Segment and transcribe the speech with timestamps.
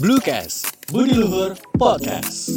[0.00, 2.56] Bluecast, Budi Luhur Podcast.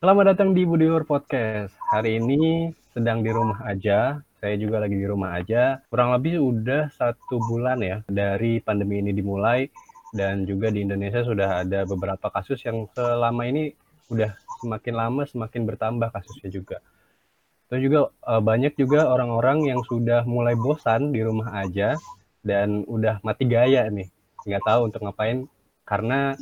[0.00, 1.76] Selamat datang di Budi Luhur Podcast.
[1.92, 4.24] Hari ini sedang di rumah aja.
[4.40, 5.84] Saya juga lagi di rumah aja.
[5.92, 9.68] Kurang lebih udah satu bulan ya dari pandemi ini dimulai.
[10.08, 13.76] Dan juga di Indonesia sudah ada beberapa kasus yang selama ini
[14.08, 14.32] udah
[14.64, 16.80] semakin lama semakin bertambah kasusnya juga.
[17.68, 22.00] Dan juga uh, banyak juga orang-orang yang sudah mulai bosan di rumah aja
[22.42, 24.10] dan udah mati gaya nih,
[24.46, 25.46] nggak tahu untuk ngapain
[25.86, 26.38] karena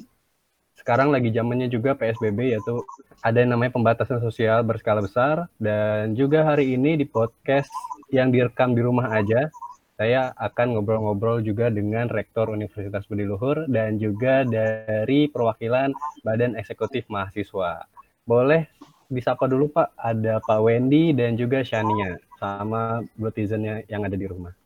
[0.80, 2.80] sekarang lagi zamannya juga PSBB yaitu
[3.20, 7.68] ada yang namanya pembatasan sosial berskala besar dan juga hari ini di podcast
[8.08, 9.52] yang direkam di rumah aja
[10.00, 15.92] saya akan ngobrol-ngobrol juga dengan Rektor Universitas Budi Luhur dan juga dari perwakilan
[16.24, 17.84] Badan Eksekutif Mahasiswa.
[18.24, 18.64] Boleh
[19.12, 24.56] disapa dulu Pak, ada Pak Wendy dan juga Shania sama Blutizennya yang ada di rumah.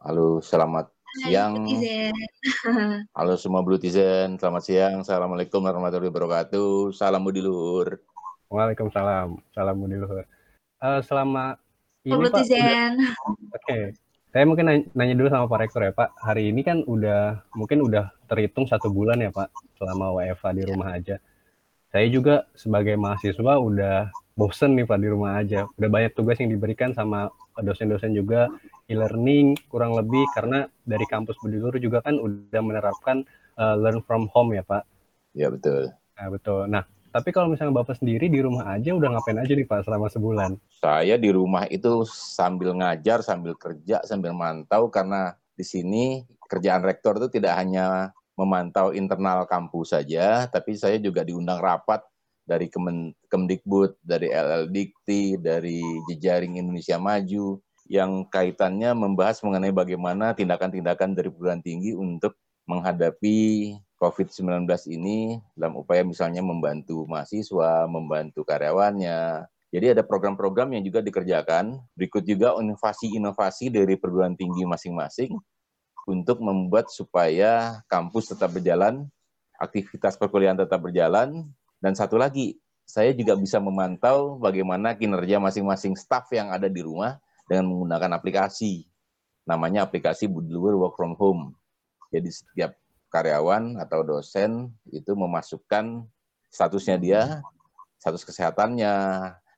[0.00, 0.88] Halo, selamat
[1.20, 1.60] siang.
[3.20, 5.04] Halo semua Blutizen, selamat siang.
[5.04, 6.96] Assalamualaikum warahmatullahi wabarakatuh.
[6.96, 8.00] Salam Budi Luhur.
[8.48, 10.24] Waalaikumsalam, salam Budi Luhur.
[10.80, 11.60] Uh, selama
[12.08, 12.32] ini Pak, udah,
[13.28, 13.92] oke, okay.
[14.32, 16.16] saya mungkin nanya, nanya dulu sama Pak Rektor ya Pak.
[16.16, 20.96] Hari ini kan udah mungkin udah terhitung satu bulan ya Pak selama WFA di rumah
[20.96, 21.20] aja
[21.90, 25.66] saya juga sebagai mahasiswa udah bosen nih Pak di rumah aja.
[25.76, 27.28] Udah banyak tugas yang diberikan sama
[27.60, 28.48] dosen-dosen juga
[28.88, 33.26] e-learning kurang lebih karena dari kampus Budi Luhur juga kan udah menerapkan
[33.58, 34.86] uh, learn from home ya Pak.
[35.34, 35.90] Ya betul.
[36.16, 36.62] Nah, betul.
[36.70, 40.06] Nah, tapi kalau misalnya Bapak sendiri di rumah aja udah ngapain aja nih Pak selama
[40.06, 40.50] sebulan?
[40.78, 47.18] Saya di rumah itu sambil ngajar, sambil kerja, sambil mantau karena di sini kerjaan rektor
[47.18, 52.00] itu tidak hanya memantau internal kampus saja, tapi saya juga diundang rapat
[52.48, 52.72] dari
[53.28, 61.60] Kemdikbud, dari LLDikti, dari Jejaring Indonesia Maju, yang kaitannya membahas mengenai bagaimana tindakan-tindakan dari perguruan
[61.60, 69.44] tinggi untuk menghadapi COVID-19 ini dalam upaya misalnya membantu mahasiswa, membantu karyawannya.
[69.70, 71.78] Jadi ada program-program yang juga dikerjakan.
[71.94, 75.36] Berikut juga inovasi-inovasi dari perguruan tinggi masing-masing
[76.10, 79.06] untuk membuat supaya kampus tetap berjalan,
[79.62, 81.46] aktivitas perkuliahan tetap berjalan,
[81.78, 87.22] dan satu lagi, saya juga bisa memantau bagaimana kinerja masing-masing staff yang ada di rumah
[87.46, 88.90] dengan menggunakan aplikasi.
[89.46, 91.54] Namanya aplikasi Budluwer Work From Home.
[92.10, 92.74] Jadi setiap
[93.14, 96.02] karyawan atau dosen itu memasukkan
[96.50, 97.22] statusnya dia,
[98.02, 98.94] status kesehatannya,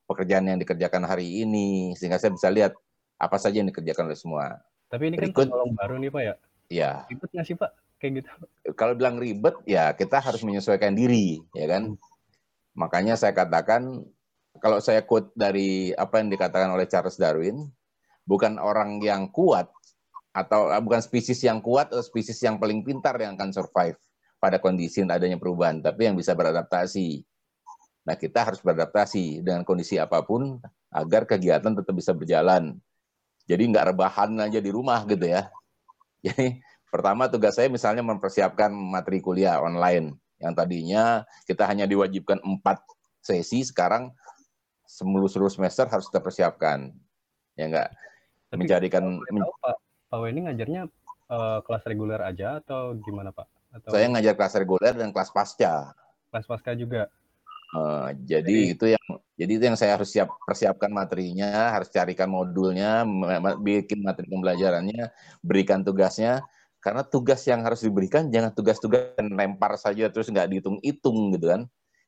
[0.04, 2.76] pekerjaan yang dikerjakan hari ini, sehingga saya bisa lihat
[3.16, 4.60] apa saja yang dikerjakan oleh semua.
[4.92, 6.34] Tapi ini kan tergolong baru nih Pak ya?
[6.68, 6.90] Iya.
[7.08, 7.70] Ribet nggak sih Pak?
[7.96, 8.28] Kayak gitu.
[8.76, 11.96] Kalau bilang ribet, ya kita harus menyesuaikan diri, ya kan?
[11.96, 11.98] Hmm.
[12.76, 14.04] Makanya saya katakan,
[14.60, 17.72] kalau saya quote dari apa yang dikatakan oleh Charles Darwin,
[18.28, 19.72] bukan orang yang kuat,
[20.36, 23.96] atau ah, bukan spesies yang kuat atau spesies yang paling pintar yang akan survive
[24.40, 27.24] pada kondisi adanya perubahan, tapi yang bisa beradaptasi.
[28.02, 30.58] Nah, kita harus beradaptasi dengan kondisi apa pun
[30.90, 32.76] agar kegiatan tetap bisa berjalan
[33.46, 35.50] jadi nggak rebahan aja di rumah gitu ya.
[36.26, 42.82] Jadi pertama tugas saya misalnya mempersiapkan materi kuliah online yang tadinya kita hanya diwajibkan empat
[43.22, 44.14] sesi, sekarang
[44.86, 46.94] seluruh semester harus kita persiapkan.
[47.58, 47.90] Ya enggak?
[48.52, 49.76] Mencarikan men Pak,
[50.12, 50.82] Pak Weni ngajarnya
[51.32, 53.46] uh, kelas reguler aja atau gimana Pak?
[53.72, 53.90] Atau...
[53.96, 55.96] Saya ngajar kelas reguler dan kelas pasca.
[56.28, 57.08] Kelas pasca juga.
[57.72, 63.02] Uh, jadi, itu yang jadi itu yang saya harus siap persiapkan materinya, harus carikan modulnya,
[63.58, 65.08] bikin materi pembelajarannya,
[65.40, 66.44] berikan tugasnya.
[66.82, 71.62] Karena tugas yang harus diberikan jangan tugas-tugas yang lempar saja terus nggak dihitung-hitung gitu kan.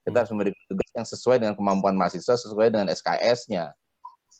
[0.04, 3.72] Kita harus memberikan tugas yang sesuai dengan kemampuan mahasiswa, sesuai dengan SKS-nya.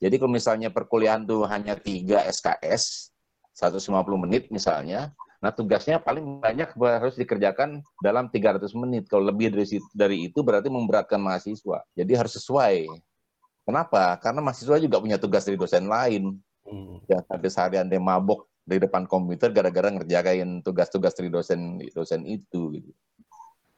[0.03, 3.15] Jadi kalau misalnya perkuliahan itu hanya 3 SKS,
[3.55, 5.15] 150 menit misalnya,
[5.45, 9.05] Nah, tugasnya paling banyak harus dikerjakan dalam 300 menit.
[9.13, 11.85] Kalau lebih dari, dari itu berarti memberatkan mahasiswa.
[11.93, 12.89] Jadi harus sesuai.
[13.69, 14.17] Kenapa?
[14.25, 16.41] Karena mahasiswa juga punya tugas dari dosen lain.
[16.65, 16.97] Hmm.
[17.05, 22.81] Yang sampai seharian dia mabok di depan komputer gara-gara ngerjain tugas-tugas dari dosen dosen itu.
[22.81, 22.91] Gitu.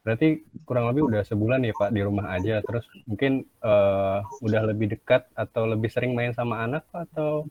[0.06, 2.62] Berarti kurang lebih udah sebulan ya Pak di rumah aja.
[2.62, 7.50] Terus mungkin uh, udah lebih dekat atau lebih sering main sama anak Pak atau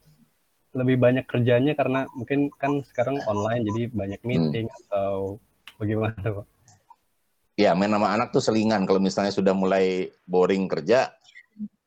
[0.76, 4.28] lebih banyak kerjanya karena mungkin kan sekarang online jadi banyak hmm.
[4.28, 4.80] meeting hmm.
[4.86, 5.40] atau
[5.80, 6.46] bagaimana Pak?
[7.56, 11.16] Ya main sama anak tuh selingan kalau misalnya sudah mulai boring kerja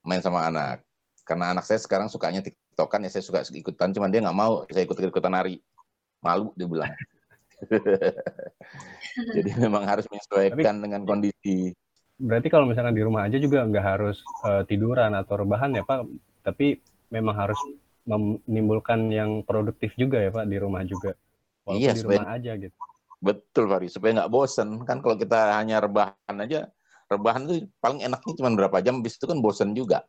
[0.00, 0.80] main sama anak.
[1.28, 4.88] Karena anak saya sekarang sukanya tiktokan ya saya suka ikutan cuman dia nggak mau saya
[4.88, 5.60] ikut ikutan nari
[6.24, 6.88] malu dia bilang.
[9.36, 11.76] jadi memang harus menyesuaikan Tapi, dengan kondisi.
[12.16, 16.08] Berarti kalau misalkan di rumah aja juga nggak harus uh, tiduran atau rebahan ya Pak,
[16.48, 16.80] tapi
[17.12, 17.60] memang harus
[18.08, 21.12] menimbulkan yang produktif juga ya Pak di rumah juga.
[21.68, 22.76] walaupun Iya, di supaya- rumah aja gitu.
[23.20, 23.86] Betul, Fari.
[23.92, 24.68] Supaya nggak bosen.
[24.88, 26.72] Kan kalau kita hanya rebahan aja,
[27.12, 30.00] rebahan itu paling enaknya cuma berapa jam, habis itu kan bosen juga.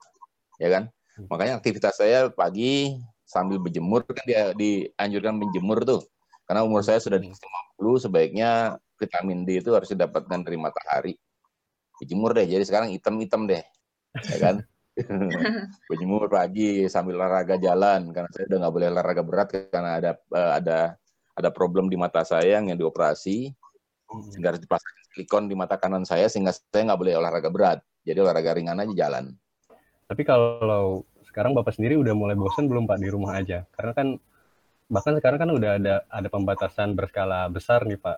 [0.56, 0.84] Ya kan?
[1.20, 1.28] Hmm.
[1.28, 2.96] Makanya aktivitas saya pagi
[3.28, 6.00] sambil berjemur, kan dia dianjurkan menjemur tuh.
[6.48, 11.14] Karena umur saya sudah di 50, sebaiknya vitamin D itu harus didapatkan dari matahari.
[12.00, 13.60] Berjemur deh, jadi sekarang hitam-hitam deh.
[14.32, 14.56] Ya kan?
[15.90, 20.52] berjemur pagi sambil olahraga jalan karena saya udah nggak boleh olahraga berat karena ada eh,
[20.60, 20.80] ada
[21.40, 23.54] ada problem di mata saya yang dioperasi
[24.10, 24.26] Hmm.
[24.26, 28.26] sehingga harus dipasang silikon di mata kanan saya sehingga saya nggak boleh olahraga berat jadi
[28.26, 29.38] olahraga ringan aja jalan
[30.10, 33.62] Tapi kalau sekarang Bapak sendiri udah mulai bosan belum Pak di rumah aja?
[33.78, 34.18] Karena kan
[34.90, 38.18] bahkan sekarang kan udah ada ada pembatasan berskala besar nih Pak.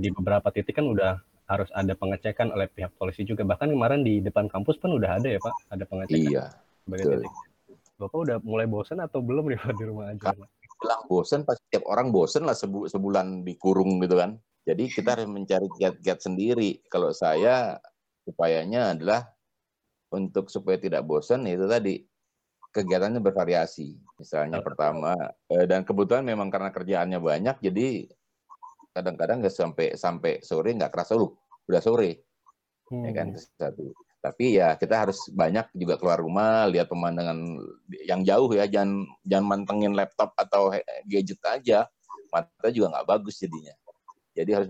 [0.00, 3.46] Di beberapa titik kan udah harus ada pengecekan oleh pihak polisi juga.
[3.46, 6.44] Bahkan kemarin di depan kampus pun udah ada ya Pak, ada pengecekan iya
[6.86, 7.22] betul.
[7.96, 10.34] Bapak udah mulai bosan atau belum nih Pak di rumah aja?
[10.34, 10.48] Pak?
[10.80, 14.36] bilang bosen pasti setiap orang bosen lah sebu- sebulan dikurung gitu kan
[14.68, 17.80] jadi kita harus mencari kiat-kiat sendiri kalau saya
[18.28, 19.24] upayanya adalah
[20.12, 22.04] untuk supaya tidak bosan itu tadi
[22.70, 25.16] kegiatannya bervariasi misalnya pertama
[25.48, 28.04] eh, dan kebetulan memang karena kerjaannya banyak jadi
[28.96, 31.36] kadang-kadang nggak sampai sampai sore nggak kerasa lu
[31.68, 32.24] udah sore.
[32.88, 33.42] Ya kan Hmm.
[33.60, 33.92] satu.
[34.22, 37.60] Tapi ya kita harus banyak juga keluar rumah lihat pemandangan
[38.08, 38.64] yang jauh ya.
[38.66, 40.72] Jangan jangan mantengin laptop atau
[41.06, 41.86] gadget aja.
[42.32, 43.74] Mata juga nggak bagus jadinya.
[44.34, 44.68] Jadi harus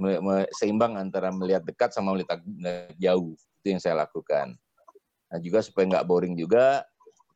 [0.52, 3.32] seimbang antara melihat dekat sama melihat melihat jauh.
[3.62, 4.56] Itu yang saya lakukan.
[5.32, 6.84] Nah juga supaya nggak boring juga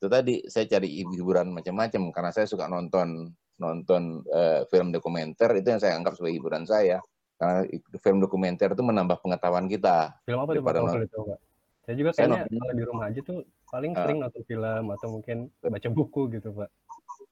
[0.00, 2.12] itu tadi saya cari hiburan macam-macam.
[2.12, 6.98] Karena saya suka nonton nonton eh, film dokumenter itu yang saya anggap sebagai hiburan saya
[7.36, 7.68] karena
[8.00, 11.38] film dokumenter itu menambah pengetahuan kita Film apa tuh Pak kalau Pak?
[11.84, 14.00] Saya juga kayaknya kalau di rumah aja tuh paling Ah.
[14.04, 16.70] sering nonton film atau mungkin baca buku gitu Pak.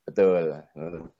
[0.08, 0.56] Betul.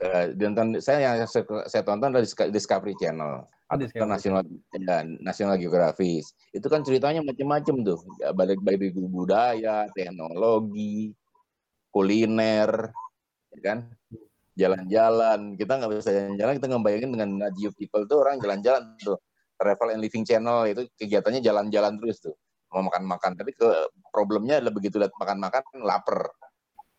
[0.01, 4.41] Eh, dan ton- saya yang saya, saya tonton dari Discovery Channel Oh, atau National
[4.73, 6.25] ya, National Geographic.
[6.57, 8.01] Itu kan ceritanya macam-macam tuh.
[8.17, 11.13] Ya, balik dari budaya, teknologi,
[11.93, 12.89] kuliner,
[13.53, 13.79] ya kan?
[14.59, 15.55] Jalan-jalan.
[15.55, 19.19] Kita nggak bisa jalan-jalan, kita ngebayangin dengan Najib People tuh orang jalan-jalan tuh.
[19.59, 22.35] Travel and Living Channel itu kegiatannya jalan-jalan terus tuh.
[22.75, 23.67] Mau makan-makan, tapi ke
[24.13, 26.31] problemnya adalah begitu lihat makan-makan lapar.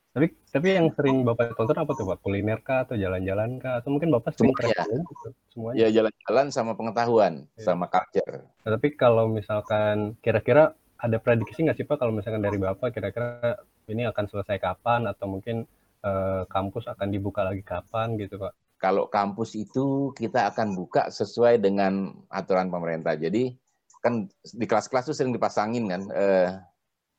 [0.09, 2.17] Tapi tapi yang sering Bapak tonton apa tuh Pak?
[2.25, 4.73] Kuliner kah atau jalan-jalan kah atau mungkin Bapak sering Semuanya.
[4.81, 5.27] traveling gitu?
[5.53, 5.77] Semuanya.
[5.77, 7.63] Ya jalan-jalan sama pengetahuan, Iya.
[7.63, 8.33] sama culture.
[8.65, 13.61] Nah, tapi kalau misalkan kira-kira ada prediksi nggak sih Pak kalau misalkan dari Bapak kira-kira
[13.87, 15.63] ini akan selesai kapan atau mungkin
[16.03, 18.53] eh, kampus akan dibuka lagi kapan gitu Pak?
[18.79, 23.19] Kalau kampus itu kita akan buka sesuai dengan aturan pemerintah.
[23.19, 23.51] Jadi
[23.99, 26.55] kan di kelas-kelas itu sering dipasangin kan eh,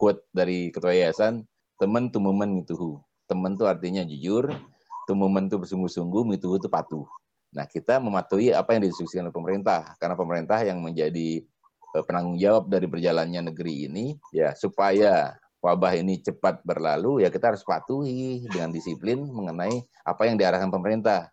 [0.00, 1.44] quote dari ketua yayasan,
[1.77, 2.97] teman tu momen mituhu.
[3.29, 4.49] Teman itu artinya jujur,
[5.05, 7.05] tu momen itu bersungguh-sungguh, mituhu itu patuh.
[7.53, 11.44] Nah kita mematuhi apa yang didiskusikan oleh pemerintah, karena pemerintah yang menjadi
[11.93, 17.53] eh, penanggung jawab dari berjalannya negeri ini, ya supaya wabah ini cepat berlalu, ya kita
[17.53, 21.29] harus patuhi dengan disiplin mengenai apa yang diarahkan pemerintah.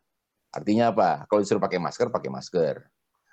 [0.51, 1.23] Artinya apa?
[1.27, 2.75] Kalau disuruh pakai masker, pakai masker.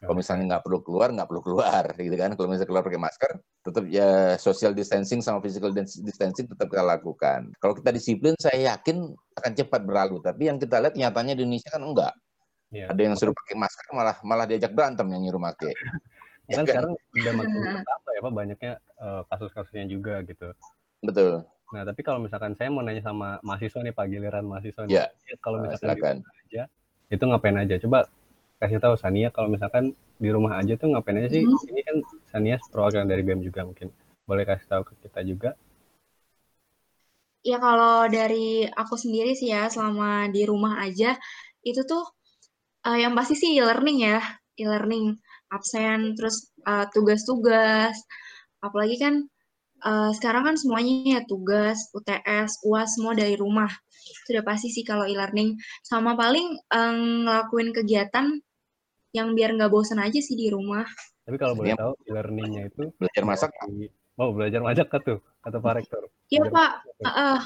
[0.05, 2.31] Kalau misalnya nggak perlu keluar, nggak perlu keluar, gitu kan?
[2.37, 3.31] Kalau misalnya keluar pakai masker,
[3.65, 7.49] tetap ya social distancing sama physical distancing tetap kita lakukan.
[7.57, 10.21] Kalau kita disiplin, saya yakin akan cepat berlalu.
[10.21, 12.15] Tapi yang kita lihat nyatanya di Indonesia kan enggak.
[12.75, 12.91] Iya.
[12.91, 15.73] Ada yang suruh pakai masker malah malah diajak berantem yang nyuruh pakai.
[16.51, 16.67] Ya kan kan?
[16.69, 20.49] sekarang udah makin bertambah ya Pak banyaknya eh, kasus-kasusnya juga gitu.
[21.05, 21.45] Betul.
[21.75, 24.95] Nah, tapi kalau misalkan saya mau nanya sama mahasiswa nih Pak, giliran mahasiswa nih.
[24.95, 25.05] Ya.
[25.45, 26.17] Kalau Nah, misalkan di silakan.
[26.23, 26.63] rumah aja,
[27.11, 27.75] itu ngapain aja?
[27.83, 27.99] Coba
[28.63, 29.85] kasih tahu Sania kalau misalkan
[30.23, 31.43] di rumah aja tuh ngapain aja sih?
[31.45, 31.97] Ini kan
[32.31, 33.91] Sania perwakilan dari BEM juga mungkin.
[34.25, 35.51] Boleh kasih tahu ke kita juga?
[37.45, 41.13] Ya kalau dari aku sendiri sih ya selama di rumah aja
[41.61, 42.05] itu tuh
[42.89, 44.21] eh, yang pasti sih e-learning ya,
[44.57, 45.13] e-learning
[45.53, 47.97] absen terus eh, tugas-tugas.
[48.65, 49.15] Apalagi kan
[49.85, 53.69] eh, sekarang kan semuanya ya tugas, UTS, UAS semua dari rumah.
[54.25, 58.41] Itu udah pasti sih kalau e-learning sama paling eh, ngelakuin kegiatan
[59.15, 60.85] yang biar nggak bosan aja sih di rumah.
[61.25, 63.51] Tapi kalau boleh Sania tahu e-learningnya itu belajar masak.
[64.15, 65.19] Oh, belajar masak kah tuh?
[65.41, 66.03] Kata Pak Rektor.
[66.29, 66.71] Iya Pak.
[67.05, 67.41] Eh,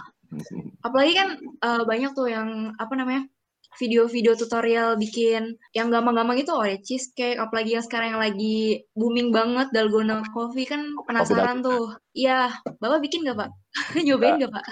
[0.85, 3.29] apalagi kan eh, banyak tuh yang apa namanya
[3.77, 9.69] video-video tutorial bikin yang gampang-gampang itu Oreo cheesecake apalagi yang sekarang yang lagi booming banget
[9.77, 12.49] dalgona coffee kan penasaran tuh iya
[12.81, 13.51] bapak bikin nggak pak
[14.07, 14.65] nyobain nggak pak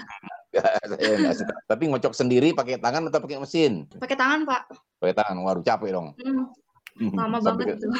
[0.57, 1.53] saya suka.
[1.69, 3.85] Tapi ngocok sendiri pakai tangan atau pakai mesin?
[4.01, 4.65] pakai tangan pak
[4.97, 5.45] Pakai tangan.
[5.45, 6.07] Waduh capek dong.
[6.97, 7.93] Hmm, lama Sampai banget tuh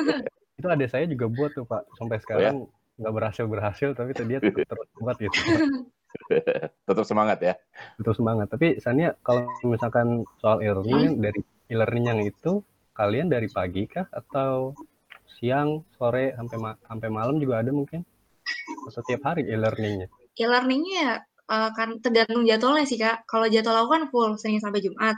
[0.58, 1.82] Itu adik saya juga buat tuh Pak.
[2.00, 2.66] Sampai sekarang
[2.98, 5.38] nggak berhasil berhasil, tapi tuh dia tetap terus buat gitu.
[6.88, 7.54] Tetap semangat ya.
[7.96, 8.46] Tetap semangat.
[8.52, 12.60] Tapi Sania kalau misalkan soal e-learning dari e-learning yang itu
[12.92, 14.74] kalian dari pagi kah atau
[15.38, 18.02] siang, sore sampai ma- sampai malam juga ada mungkin?
[18.88, 20.08] Atau tiap hari e-learningnya?
[20.34, 23.24] E-learningnya uh, kan tergantung jadwalnya sih kak.
[23.24, 25.16] Kalau jadwal aku kan full Senin sampai Jumat,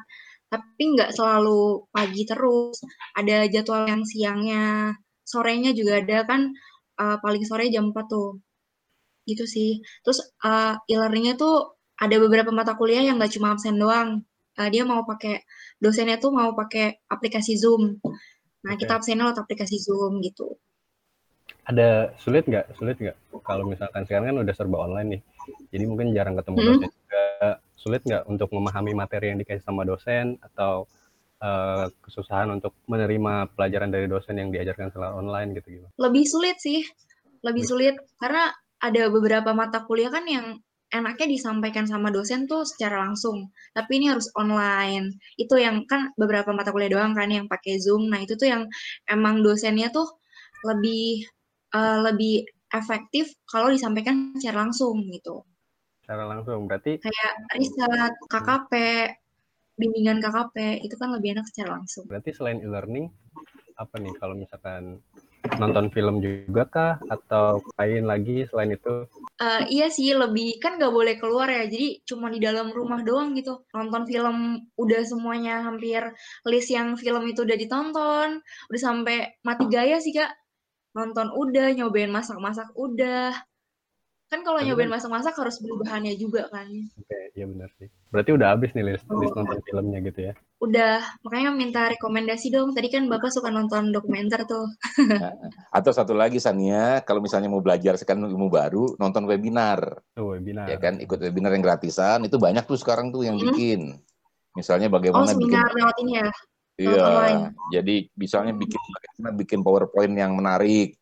[0.50, 2.82] tapi nggak selalu pagi terus.
[3.16, 4.94] Ada jadwal yang siangnya,
[5.26, 6.50] sorenya juga ada kan.
[7.00, 8.36] Uh, paling sore jam 4 tuh.
[9.30, 9.78] Gitu sih.
[10.02, 14.26] Terus uh, e-learningnya tuh ada beberapa mata kuliah yang nggak cuma absen doang.
[14.58, 15.46] Uh, dia mau pakai
[15.78, 18.02] dosennya tuh mau pakai aplikasi Zoom.
[18.66, 18.84] Nah, Oke.
[18.84, 20.58] kita absennya lewat aplikasi Zoom gitu.
[21.64, 22.74] Ada sulit nggak?
[22.74, 23.16] Sulit nggak?
[23.46, 25.22] Kalau misalkan sekarang kan udah serba online nih,
[25.70, 26.68] jadi mungkin jarang ketemu Hmm.
[26.74, 27.24] dosen juga.
[27.78, 30.90] Sulit nggak untuk memahami materi yang dikasih sama dosen atau
[31.40, 35.92] eh, kesusahan untuk menerima pelajaran dari dosen yang diajarkan secara online gitu gimana?
[35.96, 36.84] Lebih sulit sih,
[37.40, 40.58] lebih sulit karena ada beberapa mata kuliah kan yang
[40.90, 45.14] enaknya disampaikan sama dosen tuh secara langsung, tapi ini harus online.
[45.38, 48.10] Itu yang kan beberapa mata kuliah doang kan yang pakai Zoom.
[48.10, 48.62] Nah, itu tuh yang
[49.06, 50.10] emang dosennya tuh
[50.66, 51.24] lebih
[51.76, 52.44] eh, lebih
[52.74, 55.46] efektif kalau disampaikan secara langsung gitu.
[56.02, 58.72] Secara langsung berarti Kayak riset, KKP,
[59.78, 62.04] bimbingan KKP itu kan lebih enak secara langsung.
[62.10, 63.08] berarti selain e-learning
[63.80, 65.00] apa nih kalau misalkan
[65.58, 69.08] nonton film juga kah atau lain lagi selain itu?
[69.40, 73.32] Eh, iya sih, lebih kan nggak boleh keluar ya, jadi cuma di dalam rumah doang
[73.34, 73.64] gitu.
[73.72, 76.04] Nonton film udah semuanya hampir
[76.44, 80.30] list yang film itu udah ditonton, udah sampai mati gaya sih kak.
[80.92, 83.32] Nonton udah, nyobain masak-masak udah.
[84.30, 86.70] Kan kalau nyobain kan- masak-masak harus beli bahannya juga kan.
[86.70, 87.90] Oke, iya benar sih.
[88.14, 90.32] Berarti udah habis nih list, list nonton filmnya gitu ya?
[90.62, 92.70] Udah, makanya minta rekomendasi dong.
[92.70, 94.70] Tadi kan bapak suka nonton dokumenter tuh.
[95.76, 99.82] Atau satu lagi Sania, kalau misalnya mau belajar sekarang ilmu baru, nonton webinar,
[100.14, 100.70] Tuh webinar.
[100.70, 101.02] ya kan?
[101.02, 103.50] Ikut webinar yang gratisan, itu banyak tuh sekarang tuh yang Hmm.
[103.50, 103.98] bikin.
[104.54, 106.28] Misalnya Oh, bagaimana bikin seminar lewat ini ya.
[106.80, 107.42] Iya, online.
[107.68, 110.96] jadi misalnya bikin bagaimana bikin PowerPoint yang menarik,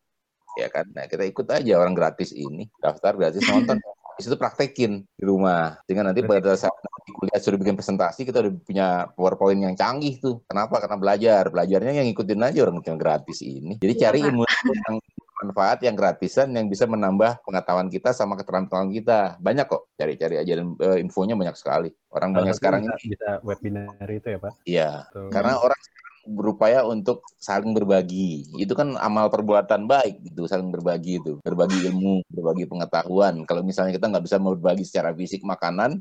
[0.59, 0.85] ya kan?
[0.91, 3.79] Nah, kita ikut aja orang gratis ini, daftar gratis nonton,
[4.19, 5.79] di situ praktekin di rumah.
[5.87, 10.19] Sehingga nanti pada saat nanti kuliah sudah bikin presentasi, kita udah punya PowerPoint yang canggih
[10.19, 10.43] tuh.
[10.45, 10.83] Kenapa?
[10.83, 13.79] Karena belajar, belajarnya yang ikutin aja orang yang gratis ini.
[13.79, 14.99] Jadi Iya, cari ilmu yang
[15.39, 19.39] manfaat yang gratisan yang bisa menambah pengetahuan kita sama keterampilan kita.
[19.39, 21.89] Banyak kok, cari-cari aja dan eh, infonya banyak sekali.
[22.11, 24.53] Orang Salah banyak sekarang ini, bisa webinar itu ya Pak?
[24.67, 25.31] iya, Tuh.
[25.31, 25.79] karena orang
[26.29, 28.45] berupaya untuk saling berbagi.
[28.61, 33.43] Itu kan amal perbuatan baik gitu, saling berbagi itu, berbagi ilmu, berbagi pengetahuan.
[33.49, 35.97] Kalau misalnya kita nggak bisa berbagi secara fisik makanan,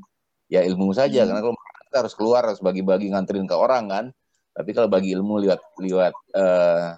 [0.52, 1.24] ya ilmu saja.
[1.24, 1.28] Hmm.
[1.32, 4.04] Karena kalau makanan kita harus keluar, harus bagi-bagi nganterin ke orang kan.
[4.52, 6.88] Tapi kalau bagi ilmu lewat lewat eh,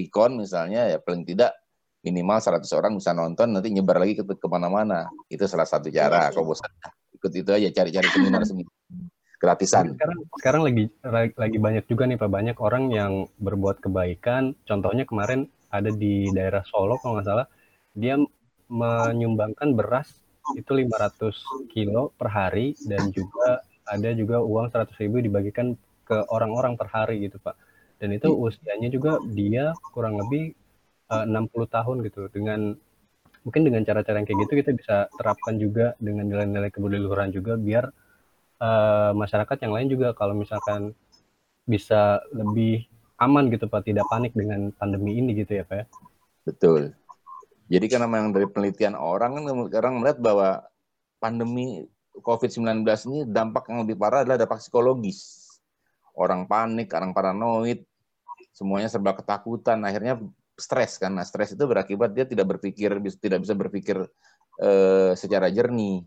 [0.00, 1.52] Vicon misalnya, ya paling tidak
[2.00, 5.04] minimal 100 orang bisa nonton, nanti nyebar lagi ke ke mana-mana.
[5.28, 6.32] Itu salah satu cara.
[6.32, 6.38] Iya.
[6.38, 6.72] Kalau bosan,
[7.12, 8.72] ikut itu aja, cari-cari seminar seminar
[9.40, 9.96] gratisan.
[9.96, 10.84] sekarang sekarang lagi
[11.34, 14.52] lagi banyak juga nih Pak banyak orang yang berbuat kebaikan.
[14.68, 17.46] Contohnya kemarin ada di daerah Solo kalau nggak salah
[17.96, 18.20] dia
[18.70, 20.12] menyumbangkan beras
[20.54, 26.76] itu 500 kilo per hari dan juga ada juga uang 100 ribu dibagikan ke orang-orang
[26.76, 27.56] per hari gitu Pak.
[27.96, 30.52] Dan itu usianya juga dia kurang lebih
[31.10, 32.76] eh, 60 tahun gitu dengan
[33.40, 37.88] mungkin dengan cara-cara yang kayak gitu kita bisa terapkan juga dengan nilai-nilai kebudayaluhuran juga biar
[38.60, 40.92] eh, masyarakat yang lain juga kalau misalkan
[41.64, 42.86] bisa lebih
[43.20, 45.86] aman gitu Pak, tidak panik dengan pandemi ini gitu ya Pak ya.
[46.44, 46.96] Betul.
[47.70, 50.48] Jadi kan memang dari penelitian orang kan sekarang melihat bahwa
[51.22, 51.86] pandemi
[52.18, 55.46] COVID-19 ini dampak yang lebih parah adalah dampak psikologis.
[56.16, 57.86] Orang panik, orang paranoid,
[58.50, 60.18] semuanya serba ketakutan, akhirnya
[60.58, 61.14] stres kan.
[61.14, 63.96] Nah, stres itu berakibat dia tidak berpikir, tidak bisa berpikir
[64.58, 66.02] eh, secara jernih.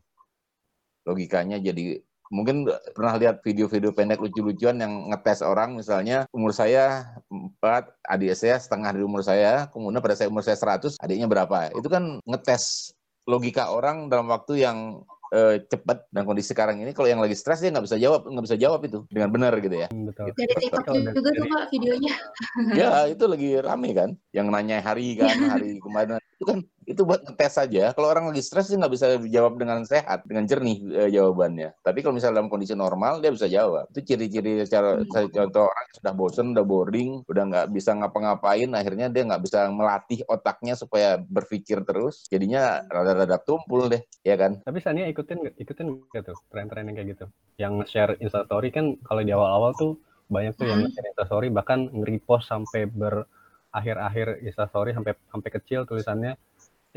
[1.07, 2.65] Logikanya jadi mungkin
[2.97, 5.77] pernah lihat video-video pendek lucu-lucuan yang ngetes orang.
[5.77, 7.61] Misalnya umur saya 4,
[8.09, 11.69] adik saya setengah dari umur saya, kemudian pada saya umur saya 100, adiknya berapa?
[11.77, 12.97] Itu kan ngetes
[13.29, 16.09] logika orang dalam waktu yang eh, cepat.
[16.09, 18.81] Dan kondisi sekarang ini kalau yang lagi stres dia nggak bisa jawab nggak bisa jawab
[18.81, 19.05] itu.
[19.13, 19.87] Dengan benar gitu ya.
[19.93, 20.33] Hmm, Betul.
[20.33, 22.13] Dari TikTok juga tuh Pak videonya.
[22.73, 24.09] ya itu lagi rame kan?
[24.33, 26.17] Yang nanya hari kan hari kemarin.
[26.41, 29.83] Itu kan itu buat ngetes saja kalau orang lagi stres dia nggak bisa jawab dengan
[29.83, 34.13] sehat dengan jernih eh, jawabannya tapi kalau misalnya dalam kondisi normal dia bisa jawab itu
[34.13, 35.29] ciri-ciri secara Hmm.
[35.29, 39.67] contoh orang yang sudah bosen udah boring udah nggak bisa ngapa-ngapain akhirnya dia nggak bisa
[39.71, 45.87] melatih otaknya supaya berpikir terus jadinya rada-rada tumpul deh ya kan Tapi Sania ikutin ikutin
[46.11, 47.25] tuh tren-tren yang kayak gitu?
[47.57, 49.91] Yang share instastory kan kalau di awal-awal tuh
[50.31, 50.91] banyak tuh yang Hmm.
[50.93, 56.33] share instastory bahkan nge-repost sampai berakhir-akhir instastory sampai sampai kecil tulisannya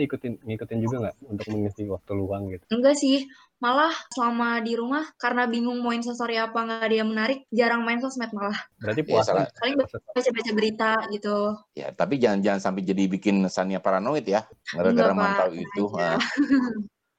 [0.04, 2.64] ikutin ngikutin juga nggak untuk mengisi waktu luang gitu?
[2.68, 3.24] Enggak sih,
[3.56, 8.04] malah selama di rumah karena bingung mau instastory apa nggak ada yang menarik, jarang main
[8.04, 8.60] sosmed malah.
[8.82, 9.48] Berarti Ya, puasa salah.
[9.56, 9.76] Paling
[10.12, 11.36] baca-baca berita gitu.
[11.72, 15.84] Ya, tapi jangan jangan sampai jadi bikin Sania paranoid ya, gara-gara mantau itu.
[15.96, 16.20] Nah,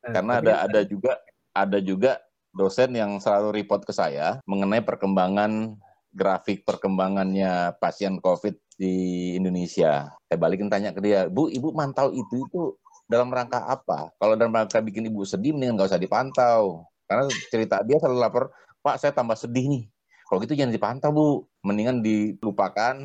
[0.07, 1.19] Eh, karena ada ada juga
[1.51, 2.21] ada juga
[2.55, 5.75] dosen yang selalu report ke saya mengenai perkembangan
[6.15, 10.13] grafik perkembangannya pasien COVID di Indonesia.
[10.29, 12.61] Saya balikin tanya ke dia, Bu, Ibu mantau itu itu
[13.09, 14.13] dalam rangka apa?
[14.21, 16.85] Kalau dalam rangka bikin Ibu sedih, mendingan nggak usah dipantau.
[17.09, 18.53] Karena cerita dia selalu lapor,
[18.85, 19.83] Pak, saya tambah sedih nih.
[20.29, 21.27] Kalau gitu jangan dipantau, Bu.
[21.65, 22.95] Mendingan dilupakan,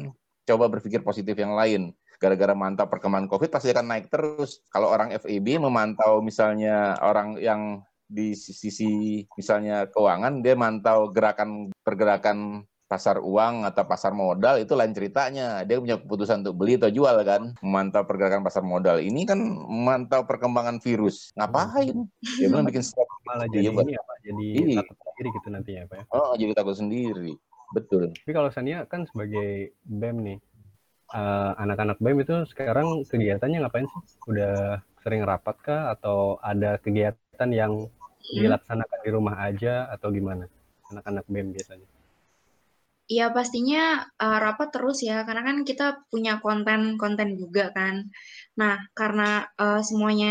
[0.47, 1.97] coba berpikir positif yang lain.
[2.21, 4.62] Gara-gara mantau perkembangan COVID pasti akan naik terus.
[4.71, 12.62] Kalau orang FEB memantau misalnya orang yang di sisi misalnya keuangan, dia mantau gerakan pergerakan
[12.93, 15.65] pasar uang atau pasar modal itu lain ceritanya.
[15.65, 17.57] Dia punya keputusan untuk beli atau jual kan.
[17.65, 19.01] Memantau pergerakan pasar modal.
[19.01, 21.33] Ini kan memantau perkembangan virus.
[21.33, 22.05] Ngapain?
[22.37, 23.25] Dia bilang bikin strategi.
[23.25, 23.85] malah Iya, jadi Pak.
[23.89, 24.13] ini apa?
[24.21, 24.77] Jadi Iya.
[24.85, 26.05] takut sendiri gitu nantinya Pak ya.
[26.13, 27.33] Oh, jadi takut sendiri.
[27.73, 28.03] Betul.
[28.13, 30.39] Tapi kalau Sania kan sebagai BEM nih,
[31.13, 34.01] eh, anak-anak BEM itu sekarang kegiatannya ngapain sih?
[34.29, 38.37] Udah sering rapat kah atau ada kegiatan yang Hmm.
[38.39, 40.45] dilaksanakan di rumah aja atau gimana?
[40.93, 41.89] Anak-anak BEM biasanya.
[43.12, 43.81] Iya pastinya
[44.25, 48.09] uh, rapat terus ya, karena kan kita punya konten-konten juga kan.
[48.61, 50.28] Nah, karena uh, semuanya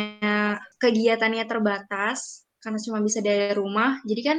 [0.81, 2.19] kegiatannya terbatas,
[2.63, 4.37] karena cuma bisa dari rumah, jadi kan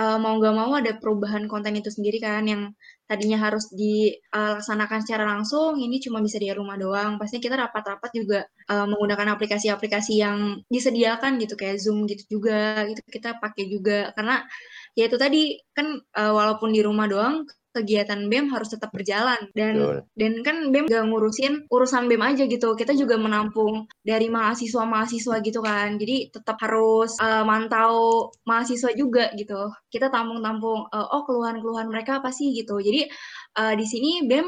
[0.00, 2.62] uh, mau nggak mau ada perubahan konten itu sendiri kan, yang
[3.08, 7.14] tadinya harus dilaksanakan secara langsung, ini cuma bisa dari rumah doang.
[7.20, 8.38] Pasti kita rapat-rapat juga
[8.74, 14.10] uh, menggunakan aplikasi-aplikasi yang disediakan gitu, kayak Zoom gitu juga, gitu kita pakai juga.
[14.18, 14.42] Karena
[14.98, 15.86] ya itu tadi kan
[16.18, 17.46] uh, walaupun di rumah doang
[17.78, 19.38] kegiatan BEM harus tetap berjalan.
[19.54, 19.96] Dan Betul.
[20.18, 22.74] dan kan BEM gak ngurusin urusan BEM aja gitu.
[22.74, 25.94] Kita juga menampung dari mahasiswa-mahasiswa gitu kan.
[25.96, 29.70] Jadi tetap harus uh, mantau mahasiswa juga gitu.
[29.86, 32.82] Kita tampung-tampung uh, oh keluhan-keluhan mereka apa sih gitu.
[32.82, 33.06] Jadi
[33.58, 34.46] uh, di sini BEM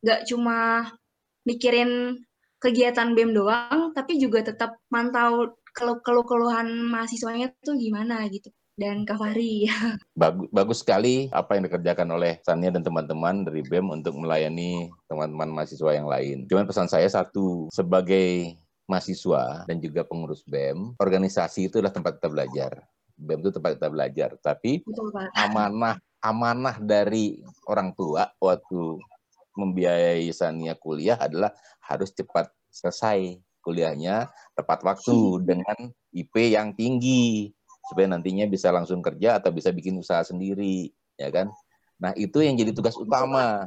[0.00, 0.86] gak cuma
[1.44, 2.22] mikirin
[2.60, 9.68] kegiatan BEM doang tapi juga tetap mantau keluh-keluhan mahasiswanya tuh gimana gitu dan Kak Fahri
[10.20, 15.52] Bagus, bagus sekali apa yang dikerjakan oleh Sania dan teman-teman dari BEM untuk melayani teman-teman
[15.52, 16.48] mahasiswa yang lain.
[16.48, 18.56] Cuman pesan saya satu, sebagai
[18.88, 22.72] mahasiswa dan juga pengurus BEM, organisasi itu adalah tempat kita belajar.
[23.20, 28.96] BEM itu tempat kita belajar, tapi betul Pak amanah amanah dari orang tua waktu
[29.56, 31.52] membiayai Sania kuliah adalah
[31.84, 35.16] harus cepat selesai kuliahnya tepat waktu
[35.48, 37.52] dengan IP yang tinggi
[37.90, 41.50] supaya nantinya bisa langsung kerja atau bisa bikin usaha sendiri, ya kan?
[41.98, 43.66] Nah, itu yang jadi tugas utama,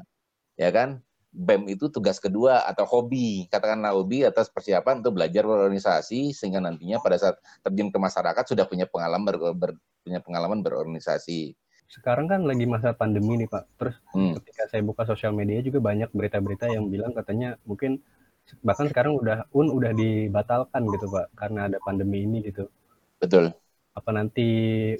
[0.57, 1.01] ya kan?
[1.33, 7.01] BEM itu tugas kedua atau hobi, katakanlah hobi atas persiapan untuk belajar berorganisasi sehingga nantinya
[7.01, 11.57] pada saat terjun ke masyarakat sudah punya pengalaman ber, ber- punya pengalaman berorganisasi.
[11.89, 13.63] Sekarang kan lagi masa pandemi nih Pak.
[13.81, 14.37] Terus Hmm.
[14.37, 17.97] ketika saya buka sosial media juga banyak berita-berita yang bilang katanya mungkin
[18.61, 22.69] bahkan sekarang udah UN udah dibatalkan gitu Pak karena ada pandemi ini gitu.
[23.21, 23.53] Betul.
[23.93, 24.47] Apa nanti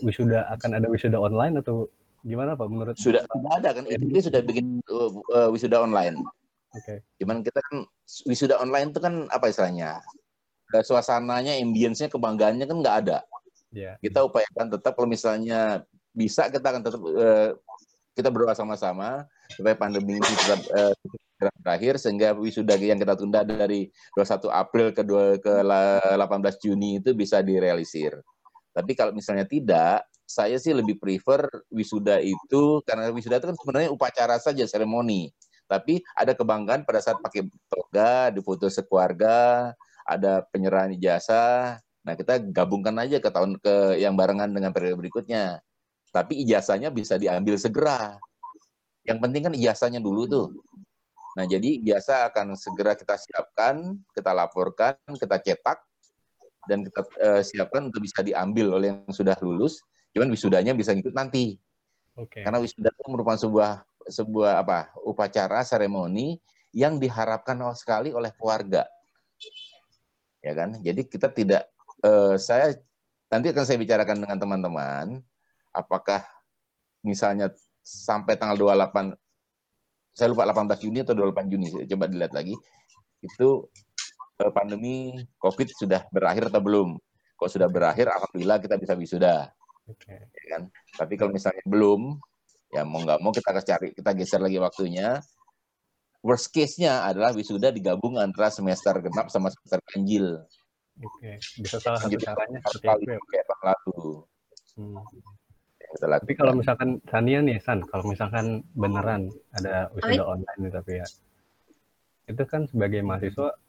[0.05, 1.89] wisuda akan ada wisuda online atau
[2.23, 3.83] gimana Pak menurut Sudah sudah ada kan?
[3.89, 6.21] Dia sudah bikin uh, uh, wisuda online.
[6.73, 7.01] Oke.
[7.21, 7.85] Cuman kita kan
[8.25, 10.01] wisuda online itu kan apa istilahnya?
[10.73, 13.17] Suasananya, ambience-nya, kebanggaannya kan nggak ada.
[13.69, 13.97] Ya.
[14.01, 17.49] Kita upayakan tetap kalau misalnya bisa kita akan tetap uh,
[18.13, 20.93] kita berdoa sama-sama supaya pandemi ini tetap uh,
[21.43, 26.63] segera berakhir sehingga wisuda yang kita tunda dari 21 April ke, 2, ke la- 18
[26.63, 28.21] Juni itu bisa direalisir.
[28.73, 33.89] Tapi kalau misalnya tidak, saya sih lebih prefer wisuda itu karena wisuda itu kan sebenarnya
[33.93, 35.29] upacara saja seremoni.
[35.69, 39.71] Tapi ada kebanggaan pada saat pakai toga, difoto sekeluarga,
[40.03, 41.79] ada penyerahan ijazah.
[42.03, 45.63] Nah, kita gabungkan aja ke tahun ke yang barengan dengan periode berikutnya.
[46.11, 48.19] Tapi ijazahnya bisa diambil segera.
[49.07, 50.47] Yang penting kan ijazahnya dulu tuh.
[51.33, 55.81] Nah, jadi ijazah akan segera kita siapkan, kita laporkan, kita cetak,
[56.69, 59.83] dan kita eh, siapkan untuk bisa diambil oleh yang sudah lulus.
[60.13, 61.57] Cuman wisudanya bisa ngikut nanti.
[62.13, 62.45] Oke.
[62.45, 66.37] Karena wisuda itu merupakan sebuah sebuah apa upacara seremoni
[66.75, 68.85] yang diharapkan sekali oleh keluarga.
[70.43, 70.77] Ya kan?
[70.83, 71.69] Jadi kita tidak
[72.05, 72.75] eh, saya
[73.33, 75.07] nanti akan saya bicarakan dengan teman-teman
[75.73, 76.21] apakah
[77.01, 77.49] misalnya
[77.81, 79.17] sampai tanggal 28
[80.13, 82.53] saya lupa 18 Juni atau 28 Juni coba dilihat lagi
[83.25, 83.65] itu
[84.51, 86.97] pandemi Covid sudah berakhir atau belum?
[87.37, 89.51] Kalau sudah berakhir, alhamdulillah kita bisa wisuda
[89.89, 90.15] Oke.
[90.31, 90.61] ya kan.
[90.95, 92.17] Tapi kalau misalnya belum,
[92.71, 95.19] ya mau nggak mau kita harus cari, kita geser lagi waktunya.
[96.23, 100.39] worst case-nya adalah wisuda digabung antara semester genap sama semester ganjil.
[101.03, 103.19] Oke, bisa salah satu caranya seperti itu ya.
[103.27, 104.01] kayak tahun lalu.
[104.79, 105.03] Hmm.
[105.99, 111.07] Tapi kalau misalkan Sania nih San, kalau misalkan beneran ada wisuda online nih tapi ya,
[112.31, 113.62] itu kan sebagai mahasiswa eh,